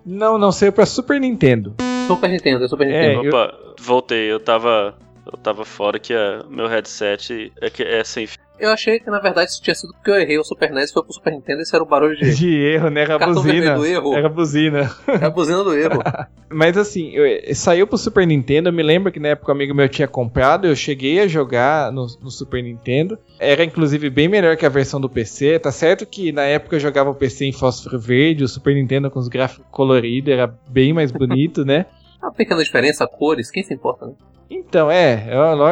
[0.05, 1.73] Não, não, saiu para Super Nintendo.
[2.07, 3.25] Super Nintendo, Super é, Nintendo.
[3.25, 3.75] É, Opa, eu...
[3.79, 4.95] voltei, eu tava
[5.25, 8.39] eu tava fora que a, meu headset é, que é sem fio.
[8.61, 11.03] Eu achei que na verdade isso tinha sido porque eu errei o Super NES foi
[11.03, 12.35] pro Super Nintendo esse era o barulho de.
[12.35, 13.01] De erro, né?
[13.01, 13.75] Era a buzina.
[13.75, 14.13] Do erro.
[14.13, 14.91] Era a buzina.
[15.07, 16.03] Era a buzina do erro.
[16.47, 18.69] Mas assim, eu, saiu pro Super Nintendo.
[18.69, 20.67] Eu me lembro que na época um amigo meu tinha comprado.
[20.67, 23.17] Eu cheguei a jogar no, no, Super Nintendo.
[23.39, 25.57] Era inclusive bem melhor que a versão do PC.
[25.57, 29.09] Tá certo que na época eu jogava o PC em fósforo verde, o Super Nintendo
[29.09, 31.87] com os gráficos coloridos, era bem mais bonito, né?
[32.21, 34.13] Uma pequena diferença, cores, quem se importa, né?
[34.49, 35.27] Então, é,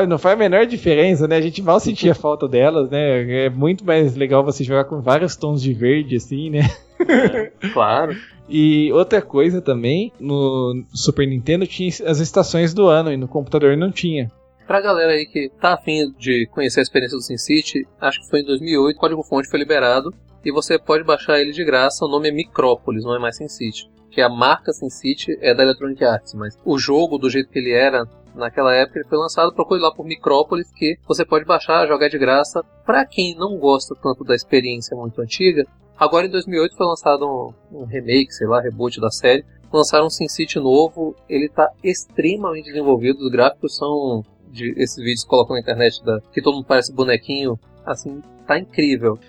[0.07, 1.35] não faz a menor diferença, né?
[1.35, 3.45] A gente mal sentia falta delas, né?
[3.45, 6.61] É muito mais legal você jogar com vários tons de verde, assim, né?
[7.07, 8.15] É, claro.
[8.47, 13.75] E outra coisa também, no Super Nintendo tinha as estações do ano e no computador
[13.75, 14.31] não tinha.
[14.65, 18.41] Pra galera aí que tá afim de conhecer a experiência do SimCity, acho que foi
[18.41, 20.13] em 2008, o código-fonte foi liberado
[20.45, 22.05] e você pode baixar ele de graça.
[22.05, 23.89] O nome é Micrópolis, não é mais SimCity.
[24.11, 27.71] Que a marca SimCity é da Electronic Arts, mas o jogo, do jeito que ele
[27.71, 32.09] era naquela época ele foi lançado, procure lá por Micrópolis, que você pode baixar, jogar
[32.09, 32.63] de graça.
[32.85, 35.65] Para quem não gosta tanto da experiência muito antiga,
[35.97, 37.25] agora em 2008 foi lançado
[37.71, 39.45] um, um remake, sei lá, reboot da série.
[39.71, 45.29] Lançaram um SimCity novo, ele está extremamente desenvolvido, os gráficos são de esses vídeos que
[45.29, 49.19] colocam na internet da, que todo mundo parece bonequinho, assim, tá incrível.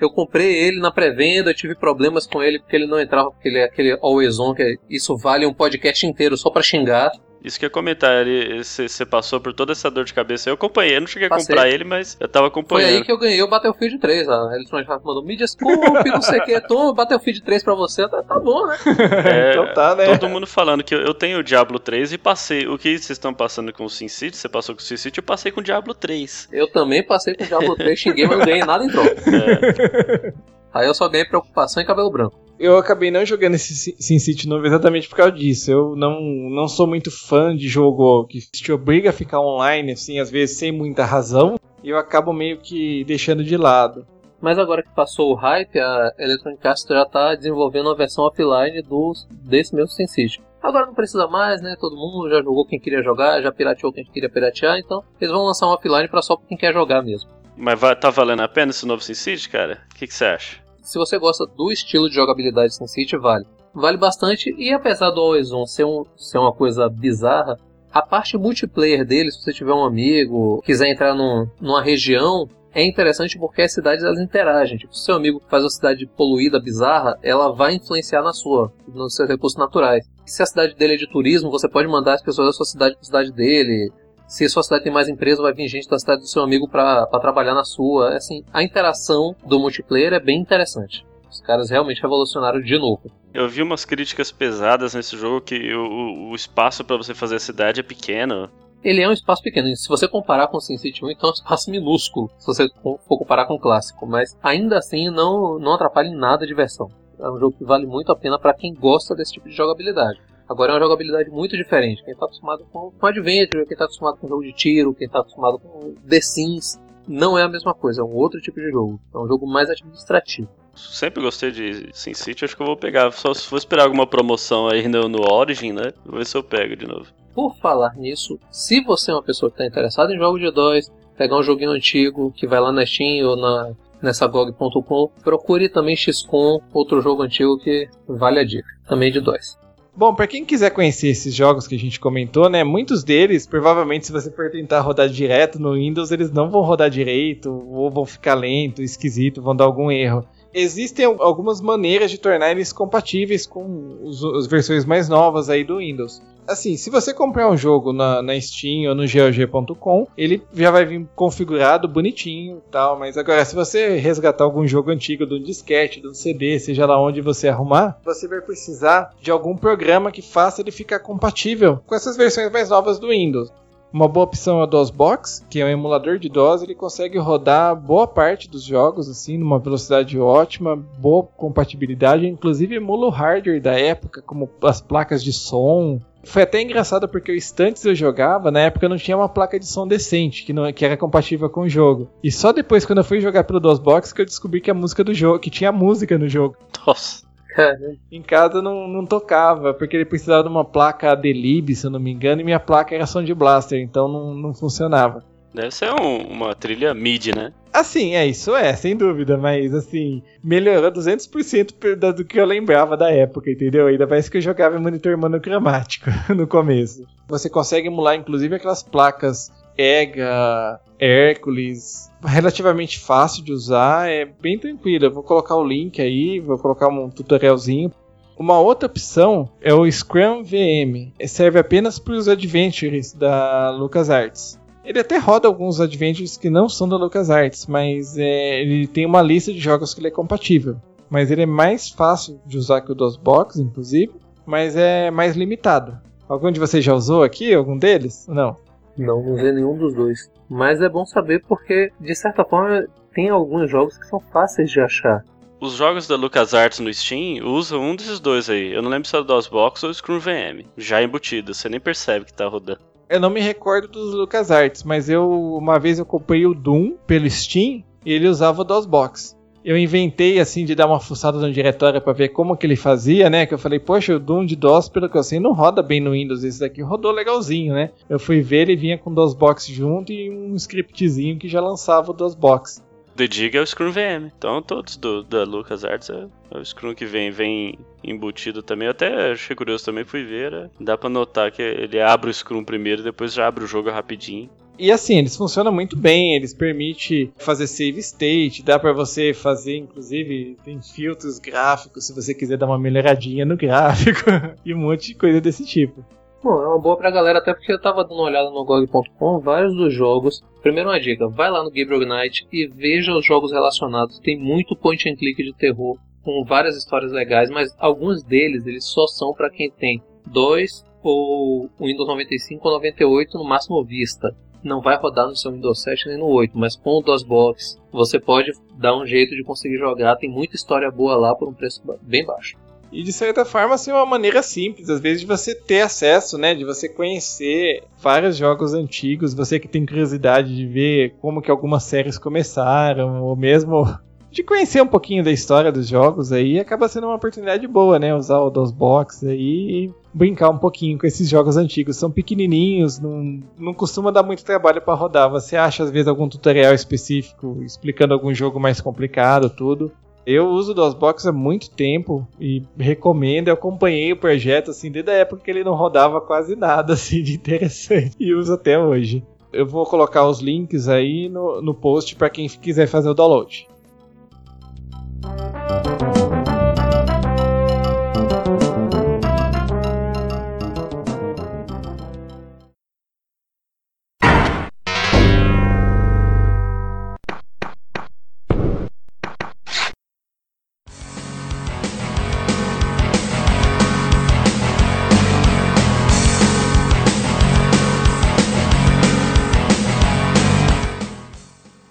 [0.00, 3.58] Eu comprei ele na pré-venda, tive problemas com ele porque ele não entrava, porque ele
[3.58, 7.10] é aquele always on, que isso vale um podcast inteiro só para xingar.
[7.42, 8.24] Isso que eu ia comentar,
[8.62, 10.50] você passou por toda essa dor de cabeça.
[10.50, 11.46] Eu acompanhei, eu não cheguei a Passei.
[11.46, 12.88] comprar ele, mas eu tava acompanhando.
[12.88, 14.28] Foi aí que eu ganhei o Battlefield 3.
[14.28, 17.74] A Electronic Arts mandou, me desculpe, não sei o que, toma o Battlefield 3 pra
[17.74, 18.76] você, tá, tá bom, né?
[19.24, 20.06] É, então tá, né?
[20.06, 22.66] Todo mundo falando que eu, eu tenho o Diablo 3 e passei.
[22.66, 24.36] O que vocês estão passando com o SimCity?
[24.36, 26.48] Você passou com o SimCity, eu passei com o Diablo 3.
[26.52, 29.08] Eu também passei com o Diablo 3, xinguei, mas não ganhei nada em troca.
[29.38, 30.32] É.
[30.72, 32.47] Aí eu só ganhei preocupação e cabelo branco.
[32.58, 35.70] Eu acabei não jogando esse SimCity novo exatamente por causa disso.
[35.70, 40.18] Eu não, não sou muito fã de jogo que te obriga a ficar online, assim,
[40.18, 41.56] às vezes sem muita razão.
[41.84, 44.04] E eu acabo meio que deixando de lado.
[44.40, 48.82] Mas agora que passou o hype, a Electronic Arts já está desenvolvendo uma versão offline
[48.82, 50.40] do, desse mesmo SimCity.
[50.60, 51.76] Agora não precisa mais, né?
[51.78, 55.44] Todo mundo já jogou quem queria jogar, já pirateou quem queria piratear, então eles vão
[55.44, 57.30] lançar um offline para só pra quem quer jogar mesmo.
[57.56, 59.82] Mas vai, tá valendo a pena esse novo SimCity, cara?
[59.92, 60.67] O que você acha?
[60.88, 63.44] Se você gosta do estilo de jogabilidade de SimCity, vale.
[63.74, 67.58] Vale bastante, e apesar do Always On ser, um, ser uma coisa bizarra,
[67.92, 72.82] a parte multiplayer dele, se você tiver um amigo, quiser entrar num, numa região, é
[72.82, 74.78] interessante porque as cidades elas interagem.
[74.78, 79.14] Tipo, se seu amigo faz uma cidade poluída, bizarra, ela vai influenciar na sua, nos
[79.14, 80.08] seus recursos naturais.
[80.24, 82.94] Se a cidade dele é de turismo, você pode mandar as pessoas da sua cidade
[82.94, 83.92] para a cidade dele.
[84.28, 86.68] Se a sua cidade tem mais empresa, vai vir gente da cidade do seu amigo
[86.68, 88.14] para trabalhar na sua.
[88.14, 91.04] Assim, a interação do multiplayer é bem interessante.
[91.30, 93.10] Os caras realmente revolucionaram de novo.
[93.32, 97.40] Eu vi umas críticas pesadas nesse jogo que o, o espaço para você fazer a
[97.40, 98.50] cidade é pequeno.
[98.84, 99.74] Ele é um espaço pequeno.
[99.74, 102.30] Se você comparar com o SimCity 1, então é um espaço minúsculo.
[102.38, 104.06] Se você for comparar com o clássico.
[104.06, 106.90] Mas ainda assim não, não atrapalha em nada a diversão.
[107.18, 110.20] É um jogo que vale muito a pena para quem gosta desse tipo de jogabilidade.
[110.48, 112.02] Agora é uma jogabilidade muito diferente.
[112.02, 115.20] Quem está acostumado com, com Adventure, quem está acostumado com jogo de tiro, quem está
[115.20, 119.00] acostumado com The Sims, não é a mesma coisa, é um outro tipo de jogo.
[119.14, 120.48] É um jogo mais administrativo.
[120.74, 123.10] Sempre gostei de SimCity, acho que eu vou pegar.
[123.12, 125.92] Só se for esperar alguma promoção aí no, no Origin, né?
[126.06, 127.06] Vou ver se eu pego de novo.
[127.34, 130.90] Por falar nisso, se você é uma pessoa que está interessada em jogos de DOS,
[131.16, 135.96] pegar um joguinho antigo que vai lá na Steam ou na, nessa GOG.com, procure também
[135.96, 139.58] XCOM, outro jogo antigo que vale a dica, também de DOS.
[139.98, 144.06] Bom, para quem quiser conhecer esses jogos que a gente comentou, né, muitos deles, provavelmente
[144.06, 148.06] se você for tentar rodar direto no Windows, eles não vão rodar direito, ou vão
[148.06, 150.24] ficar lento, esquisito, vão dar algum erro.
[150.52, 155.78] Existem algumas maneiras de tornar eles compatíveis com os, as versões mais novas aí do
[155.78, 160.70] Windows assim, se você comprar um jogo na, na Steam ou no GOG.com, ele já
[160.70, 162.98] vai vir configurado, bonitinho tal.
[162.98, 166.86] Mas agora, se você resgatar algum jogo antigo de um disquete, de um CD, seja
[166.86, 171.80] lá onde você arrumar, você vai precisar de algum programa que faça ele ficar compatível
[171.86, 173.52] com essas versões mais novas do Windows.
[173.92, 177.74] Uma boa opção é o DOSBox, que é um emulador de DOS, ele consegue rodar
[177.74, 183.78] boa parte dos jogos assim numa velocidade ótima, boa compatibilidade, inclusive emula o hardware da
[183.78, 188.60] época, como as placas de som, foi até engraçado porque o Instantes eu jogava, na
[188.60, 191.68] época não tinha uma placa de som decente, que, não, que era compatível com o
[191.68, 192.10] jogo.
[192.22, 195.02] E só depois, quando eu fui jogar pelo DOSBox, que eu descobri que a música
[195.02, 196.56] do jogo, que tinha música no jogo.
[196.86, 197.27] Nossa.
[198.10, 202.00] Em casa não, não tocava, porque ele precisava de uma placa Adelib, se eu não
[202.00, 205.24] me engano, e minha placa era Sound Blaster, então não, não funcionava.
[205.52, 207.52] Deve ser um, uma trilha MIDI, né?
[207.72, 213.10] Assim, é, isso é, sem dúvida, mas assim, melhorou 200% do que eu lembrava da
[213.10, 213.86] época, entendeu?
[213.86, 217.04] Ainda parece que eu jogava em monitor monocromático no começo.
[217.28, 225.06] Você consegue emular, inclusive, aquelas placas EGA, Hércules, relativamente fácil de usar, é bem tranquilo.
[225.06, 227.92] Eu vou colocar o link aí, vou colocar um tutorialzinho.
[228.36, 234.58] Uma outra opção é o Scrum VM, serve apenas para os adventures da LucasArts.
[234.84, 239.20] Ele até roda alguns adventures que não são da LucasArts, mas é, ele tem uma
[239.20, 240.76] lista de jogos que ele é compatível.
[241.10, 244.12] Mas ele é mais fácil de usar que o DOSBox, inclusive,
[244.46, 245.98] mas é mais limitado.
[246.28, 248.26] Algum de vocês já usou aqui, algum deles?
[248.28, 248.56] Não.
[248.98, 250.30] Não, não usei nenhum dos dois.
[250.48, 254.80] Mas é bom saber porque, de certa forma, tem alguns jogos que são fáceis de
[254.80, 255.24] achar.
[255.60, 258.72] Os jogos da LucasArts no Steam usam um desses dois aí.
[258.72, 260.66] Eu não lembro se é o DOSBox ou o Screw VM.
[260.76, 262.80] Já embutido, você nem percebe que tá rodando.
[263.08, 267.28] Eu não me recordo dos LucasArts, mas eu uma vez eu comprei o Doom pelo
[267.28, 269.37] Steam e ele usava o DOSBox.
[269.68, 273.28] Eu inventei assim de dar uma fuçada no diretório para ver como que ele fazia,
[273.28, 273.44] né?
[273.44, 276.00] Que eu falei, poxa, o Doom de DOS, pelo que eu sei, não roda bem
[276.00, 276.42] no Windows.
[276.42, 277.90] Esse daqui rodou legalzinho, né?
[278.08, 282.14] Eu fui ver, ele vinha com DOSBox junto e um scriptzinho que já lançava o
[282.14, 282.82] DOSBox.
[283.14, 284.32] The Dig é o Scrum VM.
[284.38, 288.86] Então todos do, da LucasArts é, é o Scrum que vem, vem embutido também.
[288.86, 290.50] Eu até achei curioso também, fui ver.
[290.50, 290.70] Né?
[290.80, 294.48] Dá pra notar que ele abre o Scrum primeiro, depois já abre o jogo rapidinho.
[294.78, 299.76] E assim, eles funcionam muito bem, eles permitem fazer save state, dá para você fazer,
[299.76, 304.20] inclusive, tem filtros gráficos se você quiser dar uma melhoradinha no gráfico
[304.64, 306.04] e um monte de coisa desse tipo.
[306.40, 309.40] Bom, é uma boa pra galera, até porque eu tava dando uma olhada no GOG.com,
[309.40, 310.40] vários dos jogos.
[310.62, 314.20] Primeiro uma dica, vai lá no Gabriel Knight e veja os jogos relacionados.
[314.20, 318.84] Tem muito point and click de terror, com várias histórias legais, mas alguns deles eles
[318.84, 324.34] só são para quem tem dois ou Windows 95 ou 98 no máximo Vista.
[324.62, 328.18] Não vai rodar no seu Windows 7 nem no 8, mas com o DOSBox você
[328.18, 330.16] pode dar um jeito de conseguir jogar.
[330.16, 332.56] Tem muita história boa lá por um preço bem baixo.
[332.90, 336.54] E de certa forma, assim, uma maneira simples, às vezes, de você ter acesso, né?
[336.54, 341.84] De você conhecer vários jogos antigos, você que tem curiosidade de ver como que algumas
[341.84, 343.84] séries começaram, ou mesmo
[344.32, 348.14] de conhecer um pouquinho da história dos jogos aí, acaba sendo uma oportunidade boa, né?
[348.14, 351.96] Usar o DOSBox aí brincar um pouquinho com esses jogos antigos.
[351.96, 355.30] São pequenininhos, não, não costuma dar muito trabalho para rodar.
[355.30, 359.92] Você acha às vezes algum tutorial específico explicando algum jogo mais complicado, tudo.
[360.26, 363.48] Eu uso o DOSBox há muito tempo e recomendo.
[363.48, 367.22] Eu acompanhei o projeto assim desde a época que ele não rodava quase nada assim
[367.22, 369.24] de interessante e uso até hoje.
[369.50, 373.66] Eu vou colocar os links aí no, no post para quem quiser fazer o download.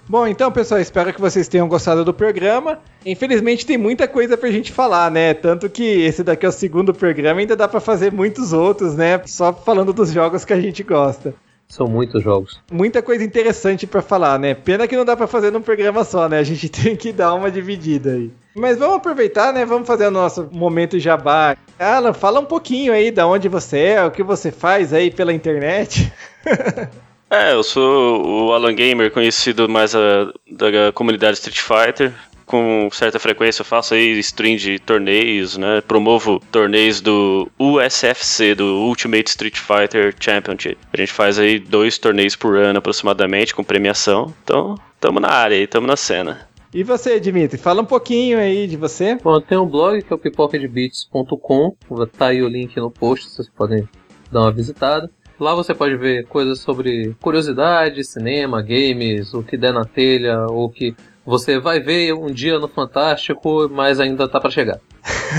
[0.10, 2.80] Bom, então, pessoal, espero que vocês tenham gostado do programa.
[3.06, 5.34] Infelizmente, tem muita coisa pra gente falar, né?
[5.34, 9.22] Tanto que esse daqui é o segundo programa, ainda dá pra fazer muitos outros, né?
[9.26, 11.34] Só falando dos jogos que a gente gosta.
[11.68, 12.62] São muitos jogos.
[12.72, 14.54] Muita coisa interessante pra falar, né?
[14.54, 16.40] Pena que não dá pra fazer num programa só, né?
[16.40, 18.32] A gente tem que dar uma dividida aí.
[18.56, 19.66] Mas vamos aproveitar, né?
[19.66, 21.58] Vamos fazer o nosso momento jabá.
[21.78, 25.34] Alan, fala um pouquinho aí da onde você é, o que você faz aí pela
[25.34, 26.12] internet.
[27.30, 32.14] É, eu sou o Alan Gamer, conhecido mais a, da comunidade Street Fighter.
[32.46, 35.82] Com certa frequência eu faço aí stream de torneios, né?
[35.82, 40.78] Promovo torneios do USFC, do Ultimate Street Fighter Championship.
[40.94, 44.34] A gente faz aí dois torneios por ano aproximadamente, com premiação.
[44.46, 46.48] Então, tamo na área aí, tamo na cena.
[46.74, 47.58] E você, Dimitri?
[47.58, 49.16] Fala um pouquinho aí de você.
[49.16, 51.76] Bom, tem um blog que é o pipocadebits.com.
[52.18, 53.88] Tá aí o link no post, vocês podem
[54.32, 55.12] dar uma visitada.
[55.40, 60.70] Lá você pode ver coisas sobre curiosidades, cinema, games, o que der na telha, ou
[60.70, 64.80] que você vai ver um dia no Fantástico, mas ainda tá para chegar.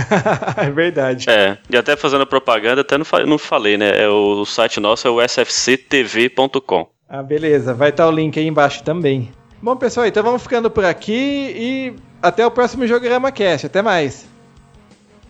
[0.57, 1.29] é verdade.
[1.29, 4.05] É, e até fazendo propaganda, até não, não falei, né?
[4.05, 6.89] É o, o site nosso é o sfctv.com.
[7.09, 7.73] Ah, beleza.
[7.73, 9.31] Vai estar o link aí embaixo também.
[9.63, 13.67] Bom, pessoal, então vamos ficando por aqui e até o próximo Jogorama Cast.
[13.67, 14.29] Até mais.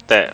[0.02, 0.32] Até.